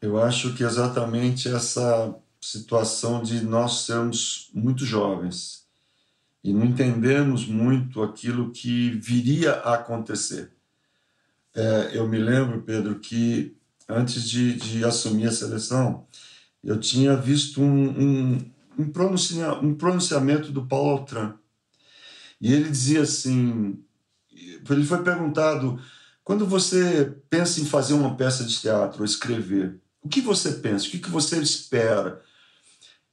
Eu 0.00 0.20
acho 0.20 0.54
que 0.54 0.64
exatamente 0.64 1.48
essa 1.48 2.14
situação 2.40 3.22
de 3.22 3.40
nós 3.42 3.86
sermos 3.86 4.50
muito 4.52 4.84
jovens 4.84 5.64
e 6.42 6.52
não 6.52 6.64
entendemos 6.64 7.46
muito 7.46 8.02
aquilo 8.02 8.50
que 8.50 8.90
viria 8.90 9.52
a 9.52 9.74
acontecer. 9.74 10.50
É, 11.54 11.92
eu 11.94 12.06
me 12.06 12.18
lembro, 12.18 12.60
Pedro, 12.62 12.98
que 12.98 13.56
antes 13.88 14.28
de, 14.28 14.54
de 14.54 14.84
assumir 14.84 15.26
a 15.28 15.32
seleção, 15.32 16.06
eu 16.62 16.78
tinha 16.78 17.16
visto 17.16 17.62
um, 17.62 17.88
um, 17.88 18.53
um, 18.78 18.90
pronuncia, 18.90 19.52
um 19.54 19.74
pronunciamento 19.74 20.50
do 20.50 20.66
Paulo 20.66 20.90
Altran. 20.90 21.34
E 22.40 22.52
ele 22.52 22.68
dizia 22.68 23.02
assim: 23.02 23.82
ele 24.70 24.84
foi 24.84 25.02
perguntado, 25.02 25.80
quando 26.22 26.46
você 26.46 27.16
pensa 27.28 27.60
em 27.60 27.64
fazer 27.64 27.94
uma 27.94 28.16
peça 28.16 28.44
de 28.44 28.58
teatro 28.58 29.00
ou 29.00 29.04
escrever, 29.04 29.80
o 30.02 30.08
que 30.08 30.20
você 30.20 30.52
pensa? 30.52 30.86
O 30.86 30.90
que 30.90 31.10
você 31.10 31.38
espera? 31.40 32.22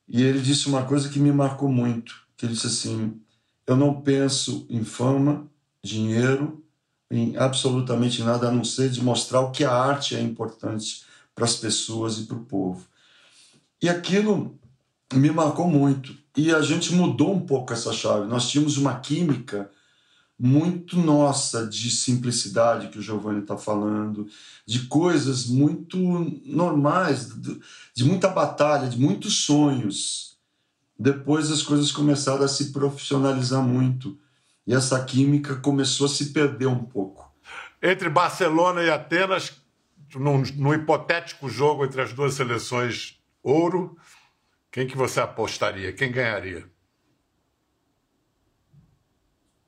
E 0.08 0.22
ele 0.22 0.42
disse 0.42 0.68
uma 0.68 0.84
coisa 0.84 1.10
que 1.10 1.20
me 1.20 1.32
marcou 1.32 1.70
muito, 1.70 2.28
que 2.36 2.46
ele 2.46 2.54
disse 2.54 2.68
assim, 2.68 3.22
eu 3.66 3.78
não 3.78 4.02
penso 4.02 4.66
em 4.70 4.84
fama, 4.84 5.50
dinheiro, 5.84 6.64
em 7.10 7.38
absolutamente 7.38 8.22
nada 8.24 8.50
a 8.50 8.52
não 8.52 8.64
ser 8.64 8.90
de 8.90 9.02
mostrar 9.02 9.42
o 9.42 9.52
que 9.52 9.64
a 9.64 9.72
arte 9.72 10.16
é 10.16 10.22
importante 10.22 11.06
para 11.34 11.46
as 11.46 11.56
pessoas 11.56 12.18
e 12.18 12.24
para 12.24 12.38
o 12.38 12.46
povo. 12.46 12.86
E 13.82 13.90
aquilo 13.90 14.60
me 15.14 15.30
marcou 15.32 15.68
muito. 15.68 16.16
E 16.36 16.54
a 16.54 16.62
gente 16.62 16.94
mudou 16.94 17.34
um 17.34 17.46
pouco 17.46 17.74
essa 17.74 17.92
chave. 17.92 18.28
Nós 18.28 18.50
tínhamos 18.50 18.78
uma 18.78 19.00
química 19.00 19.70
muito 20.40 20.98
nossa 20.98 21.68
de 21.68 21.92
simplicidade 21.92 22.88
que 22.88 22.98
o 22.98 23.02
Giovanni 23.02 23.42
está 23.42 23.56
falando, 23.58 24.28
de 24.66 24.88
coisas 24.88 25.46
muito 25.46 25.98
normais, 26.44 27.30
de 27.94 28.04
muita 28.04 28.28
batalha, 28.28 28.90
de 28.90 29.00
muitos 29.00 29.46
sonhos. 29.46 30.38
Depois 30.98 31.52
as 31.52 31.62
coisas 31.62 31.92
começaram 31.92 32.44
a 32.44 32.48
se 32.48 32.72
profissionalizar 32.72 33.62
muito 33.62 34.18
e 34.66 34.74
essa 34.74 35.04
química 35.04 35.58
começou 35.58 36.08
a 36.08 36.10
se 36.10 36.28
perder 36.28 36.68
um 36.68 36.86
pouco. 36.86 37.32
Entre 37.82 38.10
Barcelona 38.10 38.82
e 38.82 38.90
Atenas, 38.90 39.52
num, 40.16 40.42
num 40.56 40.74
hipotético 40.74 41.50
jogo 41.50 41.86
entre 41.86 42.02
as 42.02 42.14
duas 42.14 42.34
seleções 42.34 43.20
ouro, 43.44 43.96
quem 44.72 44.88
que 44.88 44.96
você 44.96 45.20
apostaria? 45.20 45.92
Quem 45.92 46.12
ganharia? 46.12 46.64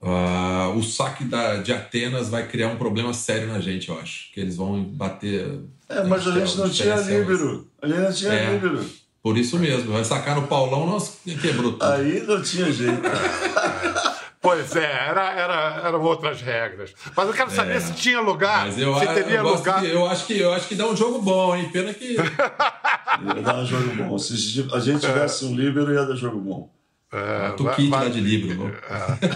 Uh, 0.01 0.77
o 0.77 0.83
saque 0.83 1.23
da, 1.23 1.57
de 1.57 1.71
Atenas 1.71 2.29
vai 2.29 2.47
criar 2.47 2.67
um 2.67 2.77
problema 2.77 3.13
sério 3.13 3.47
na 3.47 3.59
gente, 3.59 3.89
eu 3.89 3.99
acho. 3.99 4.31
Que 4.33 4.39
eles 4.39 4.55
vão 4.55 4.83
bater. 4.83 5.61
É, 5.87 6.03
mas 6.03 6.27
a 6.27 6.31
gente 6.31 6.57
não 6.57 6.69
tinha 6.69 6.95
líbero. 6.95 7.71
A 7.81 7.87
gente 7.87 7.99
não 7.99 8.13
tinha 8.13 8.33
é, 8.33 8.53
líbero. 8.53 8.85
Por 9.21 9.37
isso 9.37 9.57
mesmo. 9.57 9.93
Vai 9.93 10.03
sacar 10.03 10.35
no 10.35 10.47
Paulão, 10.47 10.85
nós 10.85 11.19
quebrou 11.41 11.73
tudo. 11.73 11.83
Aí 11.83 12.21
não 12.23 12.41
tinha 12.41 12.71
jeito. 12.71 13.01
Pois 14.43 14.75
é, 14.75 15.07
era, 15.07 15.31
era, 15.31 15.87
eram 15.87 16.01
outras 16.01 16.41
regras. 16.41 16.93
Mas 17.15 17.27
eu 17.29 17.33
quero 17.33 17.49
saber 17.49 17.77
é, 17.77 17.79
se 17.79 17.93
tinha 17.93 18.19
lugar. 18.19 18.65
Mas 18.65 18.77
eu, 18.77 18.93
se 18.93 19.07
teria 19.13 19.37
eu 19.37 19.47
lugar. 19.47 19.79
Que, 19.79 19.89
eu, 19.89 20.05
acho 20.05 20.27
que, 20.27 20.37
eu 20.37 20.51
acho 20.51 20.67
que 20.67 20.75
dá 20.75 20.85
um 20.85 20.97
jogo 20.97 21.21
bom, 21.21 21.55
hein? 21.55 21.69
Pena 21.71 21.93
que. 21.93 22.15
ia 22.15 23.41
dar 23.41 23.55
um 23.55 23.65
jogo 23.65 23.95
bom. 23.95 24.17
Se 24.17 24.67
a 24.73 24.79
gente 24.79 24.99
tivesse 24.99 25.45
um 25.45 25.55
líbero, 25.55 25.93
ia 25.93 26.05
dar 26.05 26.15
jogo 26.15 26.41
bom. 26.41 26.69
É, 27.09 27.51
tu 27.51 27.63
kit 27.69 27.89
lá 27.89 28.09
de 28.09 28.19
livro. 28.19 28.75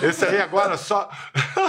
É. 0.03 0.07
Esse 0.07 0.25
aí 0.25 0.41
agora 0.41 0.75
só. 0.75 1.09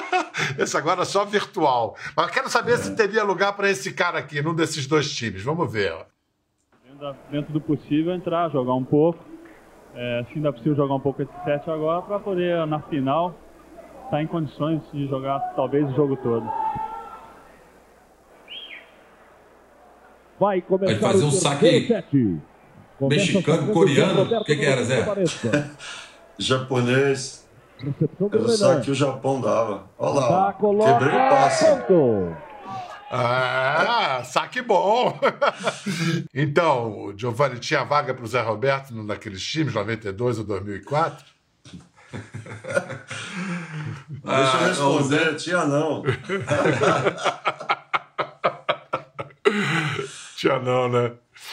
esse 0.58 0.76
agora 0.76 1.04
só 1.04 1.24
virtual. 1.24 1.96
Mas 2.16 2.26
eu 2.26 2.32
quero 2.32 2.50
saber 2.50 2.72
é. 2.72 2.76
se 2.78 2.96
teria 2.96 3.22
lugar 3.22 3.52
para 3.52 3.70
esse 3.70 3.92
cara 3.92 4.18
aqui, 4.18 4.42
num 4.42 4.54
desses 4.54 4.84
dois 4.84 5.14
times. 5.14 5.44
Vamos 5.44 5.72
ver. 5.72 5.94
Dentro 7.30 7.52
do 7.52 7.60
possível, 7.60 8.12
entrar, 8.12 8.50
jogar 8.50 8.74
um 8.74 8.84
pouco. 8.84 9.24
É, 10.00 10.24
se 10.28 10.36
ainda 10.36 10.50
é 10.50 10.52
possível 10.52 10.76
jogar 10.76 10.94
um 10.94 11.00
pouco 11.00 11.20
esse 11.20 11.32
set 11.42 11.68
agora, 11.68 12.00
para 12.02 12.20
poder, 12.20 12.64
na 12.68 12.80
final, 12.82 13.34
estar 14.04 14.10
tá 14.10 14.22
em 14.22 14.28
condições 14.28 14.80
de 14.92 15.08
jogar 15.08 15.40
talvez 15.56 15.90
o 15.90 15.92
jogo 15.96 16.16
todo. 16.18 16.48
Vai 20.38 20.60
começar 20.60 21.00
Vai 21.00 21.12
fazer 21.12 21.24
um 21.24 21.32
saque 21.32 21.88
mexicano, 23.00 23.72
coreano. 23.72 24.22
O 24.22 24.44
que, 24.44 24.54
que 24.54 24.64
era, 24.64 24.84
Zé? 24.84 25.04
Japonês. 26.38 27.44
Era 28.32 28.48
só 28.50 28.78
que 28.78 28.92
o 28.92 28.94
Japão 28.94 29.40
dava. 29.40 29.86
Olha 29.98 30.20
lá, 30.20 30.52
quebrei 30.52 31.08
o 31.08 31.28
passe. 31.28 31.64
Ah, 33.10 34.22
saque 34.24 34.60
bom! 34.60 35.18
então, 36.34 37.14
Giovanni, 37.16 37.58
tinha 37.58 37.82
vaga 37.84 38.12
para 38.12 38.24
o 38.24 38.28
Zé 38.28 38.42
Roberto 38.42 38.94
naqueles 38.94 39.42
times, 39.42 39.72
92 39.72 40.38
ou 40.38 40.44
2004? 40.44 41.24
Deixa 44.24 44.56
eu 44.56 44.68
responder, 44.68 45.36
tinha 45.36 45.64
não. 45.64 46.02
tinha 50.36 50.58
não, 50.58 50.88
né? 50.88 51.12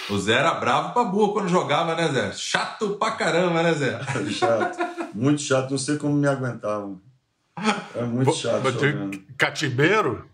O 0.09 0.17
Zé 0.17 0.33
era 0.33 0.53
bravo 0.55 0.93
pra 0.93 1.03
burro 1.05 1.33
quando 1.33 1.49
jogava, 1.49 1.95
né, 1.95 2.07
Zé? 2.09 2.31
Chato 2.33 2.95
pra 2.97 3.11
caramba, 3.11 3.63
né, 3.63 3.73
Zé? 3.73 3.99
chato. 4.31 4.77
Muito 5.13 5.41
chato. 5.41 5.71
Não 5.71 5.77
sei 5.77 5.97
como 5.97 6.13
me 6.13 6.27
aguentavam. 6.27 7.01
É 7.95 8.03
muito 8.03 8.33
chato. 8.33 8.63
Catimbeiro? 9.37 10.29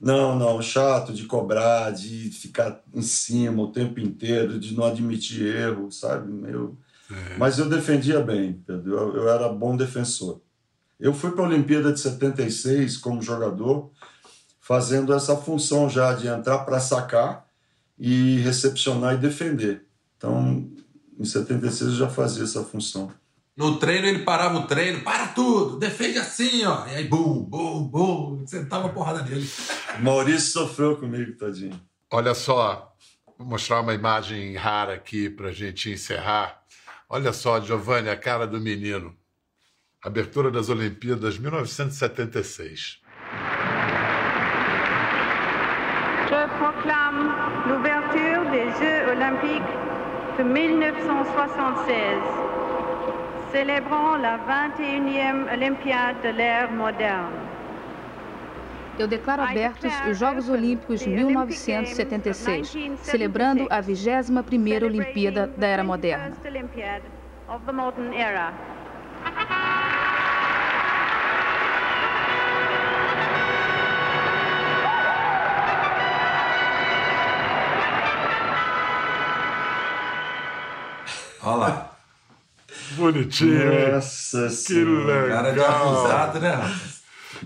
Não, 0.00 0.38
não. 0.38 0.62
Chato 0.62 1.12
de 1.12 1.26
cobrar, 1.26 1.90
de 1.90 2.30
ficar 2.30 2.82
em 2.94 3.02
cima 3.02 3.62
o 3.62 3.72
tempo 3.72 4.00
inteiro, 4.00 4.58
de 4.58 4.74
não 4.74 4.84
admitir 4.84 5.54
erro, 5.54 5.90
sabe? 5.90 6.32
Eu... 6.50 6.76
É. 7.10 7.36
Mas 7.36 7.58
eu 7.58 7.68
defendia 7.68 8.20
bem, 8.20 8.62
Pedro. 8.66 8.92
Eu, 8.92 9.16
eu 9.16 9.28
era 9.28 9.48
bom 9.48 9.76
defensor. 9.76 10.40
Eu 10.98 11.12
fui 11.12 11.32
para 11.32 11.42
a 11.42 11.48
Olimpíada 11.48 11.92
de 11.92 11.98
76 11.98 12.96
como 12.98 13.22
jogador, 13.22 13.90
fazendo 14.60 15.12
essa 15.12 15.36
função 15.36 15.88
já 15.88 16.12
de 16.14 16.28
entrar 16.28 16.60
para 16.60 16.78
sacar 16.78 17.46
e 17.98 18.38
recepcionar 18.38 19.14
e 19.14 19.18
defender. 19.18 19.84
Então, 20.16 20.70
em 21.18 21.24
76 21.24 21.90
eu 21.90 21.96
já 21.96 22.08
fazia 22.08 22.44
essa 22.44 22.62
função. 22.62 23.10
No 23.60 23.76
treino 23.76 24.06
ele 24.06 24.20
parava 24.20 24.56
o 24.56 24.66
treino, 24.66 25.02
para 25.02 25.26
tudo, 25.26 25.78
defende 25.78 26.16
assim, 26.16 26.64
ó. 26.64 26.86
E 26.86 26.94
aí, 26.94 27.04
bum, 27.04 27.44
bum, 27.44 27.84
bum, 27.84 28.46
sentava 28.46 28.86
a 28.86 28.88
porrada 28.88 29.22
nele. 29.22 29.46
Maurício 29.98 30.52
sofreu 30.52 30.96
comigo, 30.96 31.36
tadinho. 31.36 31.78
Olha 32.10 32.32
só, 32.32 32.90
vou 33.36 33.46
mostrar 33.46 33.82
uma 33.82 33.92
imagem 33.92 34.56
rara 34.56 34.94
aqui 34.94 35.28
para 35.28 35.52
gente 35.52 35.90
encerrar. 35.90 36.62
Olha 37.06 37.34
só, 37.34 37.60
Giovanni, 37.60 38.08
a 38.08 38.16
cara 38.16 38.46
do 38.46 38.58
menino. 38.58 39.14
Abertura 40.02 40.50
das 40.50 40.70
Olimpíadas 40.70 41.36
1976. 41.36 42.98
Je 46.30 46.48
proclame 46.56 47.28
l'ouverture 47.68 48.50
des 48.52 48.72
Jeux 48.78 49.10
olympiques 49.10 49.76
de 50.38 50.44
1976, 50.44 52.49
célébrant 53.50 54.16
la 54.16 54.38
21e 54.38 55.52
Olympiade 55.52 56.16
de 56.22 56.28
l'ère 56.28 56.72
moderne. 56.72 57.50
Eu 58.98 59.08
declaro 59.08 59.42
abertos 59.42 59.92
os 60.08 60.18
Jogos 60.18 60.48
Olímpicos 60.48 61.00
de 61.00 61.08
1976, 61.08 62.76
celebrando 63.02 63.66
a 63.70 63.80
21ª 63.80 64.84
Olimpíada 64.84 65.46
da 65.56 65.66
Era 65.66 65.82
Moderna. 65.82 66.36
Olha 81.42 81.56
lá. 81.56 81.89
Bonitinho. 82.92 83.92
Nossa 83.92 84.48
que 84.66 84.84
legal. 84.84 85.28
Cara 85.28 85.52
de 85.52 85.60
abusado, 85.60 86.40
né, 86.40 86.50
rapaz? 86.50 87.00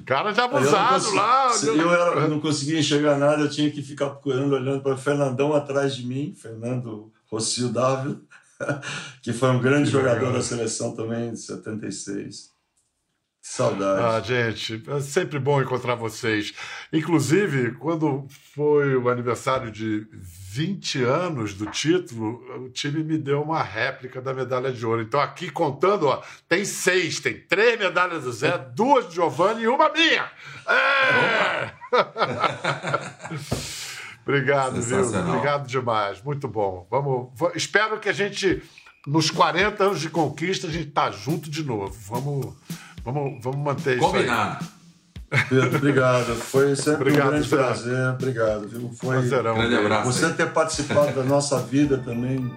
Cara 0.05 0.33
de 0.33 0.41
abusado 0.41 1.07
eu 1.07 1.15
lá. 1.15 1.53
Eu, 1.63 1.93
era, 1.93 2.21
eu 2.21 2.29
não 2.29 2.41
conseguia 2.41 2.79
enxergar 2.81 3.17
nada, 3.17 3.43
eu 3.43 3.51
tinha 3.51 3.71
que 3.71 3.83
ficar 3.83 4.11
procurando, 4.11 4.55
olhando 4.55 4.83
para 4.83 4.95
o 4.95 4.99
Fernandão 4.99 5.53
atrás 5.53 5.95
de 5.95 6.07
mim, 6.07 6.35
Fernando 6.37 7.13
Rocio 7.31 7.69
Dávila, 7.69 8.17
que 9.23 9.33
foi 9.33 9.51
um 9.51 9.61
grande 9.61 9.87
que 9.87 9.93
jogador 9.93 10.19
legal. 10.19 10.33
da 10.33 10.43
seleção 10.43 10.95
também, 10.95 11.33
de 11.33 11.41
76. 11.41 12.54
Saudade. 13.47 14.03
Ah, 14.03 14.21
gente, 14.21 14.83
é 14.89 15.01
sempre 15.01 15.39
bom 15.39 15.61
encontrar 15.61 15.97
vocês. 15.97 16.55
Inclusive, 16.91 17.73
quando 17.73 18.27
foi 18.55 18.97
o 18.97 19.11
aniversário 19.11 19.71
de 19.71 20.07
20 20.13 21.03
anos 21.03 21.53
do 21.53 21.67
título, 21.67 22.43
o 22.65 22.71
time 22.71 23.05
me 23.05 23.19
deu 23.19 23.43
uma 23.43 23.63
réplica 23.63 24.23
da 24.23 24.33
medalha 24.33 24.73
de 24.73 24.87
ouro. 24.87 25.03
Então, 25.03 25.21
aqui 25.21 25.51
contando, 25.51 26.07
ó, 26.07 26.23
tem 26.49 26.65
seis, 26.65 27.21
tem 27.21 27.39
três 27.39 27.79
medalhas 27.79 28.25
do 28.25 28.33
Zé, 28.33 28.57
duas 28.75 29.11
de 29.11 29.17
Giovanni 29.17 29.65
e 29.65 29.69
uma 29.69 29.91
minha. 29.91 30.27
É! 30.67 31.71
Obrigado, 34.25 34.81
viu? 34.81 35.03
Obrigado 35.03 35.69
demais. 35.69 36.23
Muito 36.23 36.49
bom. 36.49 36.89
Vamos, 36.91 37.29
espero 37.55 38.01
que 38.01 38.09
a 38.09 38.15
gente, 38.15 38.63
nos 39.07 39.31
40 39.31 39.85
anos 39.85 40.01
de 40.01 40.09
conquista, 40.09 40.67
a 40.67 40.71
gente 40.71 40.93
tá 40.93 41.11
junto 41.11 41.51
de 41.51 41.63
novo. 41.63 41.95
Vamos, 42.09 42.57
vamos, 43.05 43.43
vamos 43.43 43.59
manter 43.61 43.99
Combinado. 43.99 44.63
isso 44.63 44.73
aí. 45.31 45.45
Pedro, 45.49 45.77
obrigado. 45.77 46.35
Foi 46.37 46.77
sempre 46.77 47.09
obrigado, 47.09 47.27
um 47.27 47.31
grande 47.31 47.49
prazer. 47.49 48.09
Obrigado. 48.11 48.69
Viu? 48.69 48.91
Foi 48.95 49.17
Prazerão, 49.19 49.55
grande 49.55 49.77
abraço. 49.77 50.13
Você 50.13 50.33
ter 50.33 50.51
participado 50.51 51.13
da 51.13 51.25
nossa 51.25 51.59
vida 51.59 51.99
também 51.99 52.51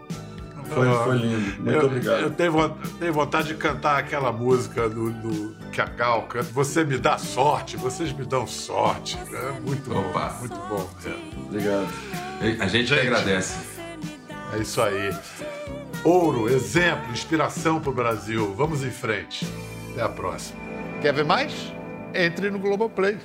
foi, 0.70 0.94
foi 1.04 1.18
lindo. 1.18 1.62
Muito 1.62 1.72
eu, 1.72 1.86
obrigado. 1.86 2.22
Eu 2.22 2.30
tenho, 2.32 2.70
tenho, 3.00 3.14
vontade 3.14 3.48
de 3.48 3.56
cantar 3.56 3.98
aquela 3.98 4.32
música 4.32 4.90
do, 4.90 5.12
do, 5.12 5.56
que 5.72 5.82
a 5.82 5.86
Gal 5.86 6.24
canta. 6.24 6.48
Você 6.54 6.84
me 6.84 6.98
dá 6.98 7.18
sorte, 7.18 7.78
vocês 7.78 8.12
me 8.12 8.26
dão 8.26 8.46
sorte. 8.46 9.18
É 9.34 9.60
muito 9.62 9.92
Opa. 9.92 10.30
bom. 10.30 10.40
Muito 10.40 10.56
bom. 10.68 10.90
É. 11.06 11.40
Obrigado. 11.48 11.88
A 12.60 12.68
gente, 12.68 12.88
gente 12.88 12.94
agradece. 12.94 13.58
É 14.54 14.60
isso 14.60 14.82
aí. 14.82 15.16
Ouro, 16.04 16.50
exemplo, 16.50 17.12
inspiração 17.12 17.80
para 17.80 17.90
o 17.90 17.94
Brasil. 17.94 18.54
Vamos 18.56 18.84
em 18.84 18.92
frente. 18.92 19.48
Até 19.98 20.06
a 20.06 20.10
próxima. 20.10 20.60
Quer 21.02 21.12
ver 21.12 21.26
mais? 21.26 21.74
Entre 22.14 22.52
no 22.52 22.60
Globoplay. 22.60 23.18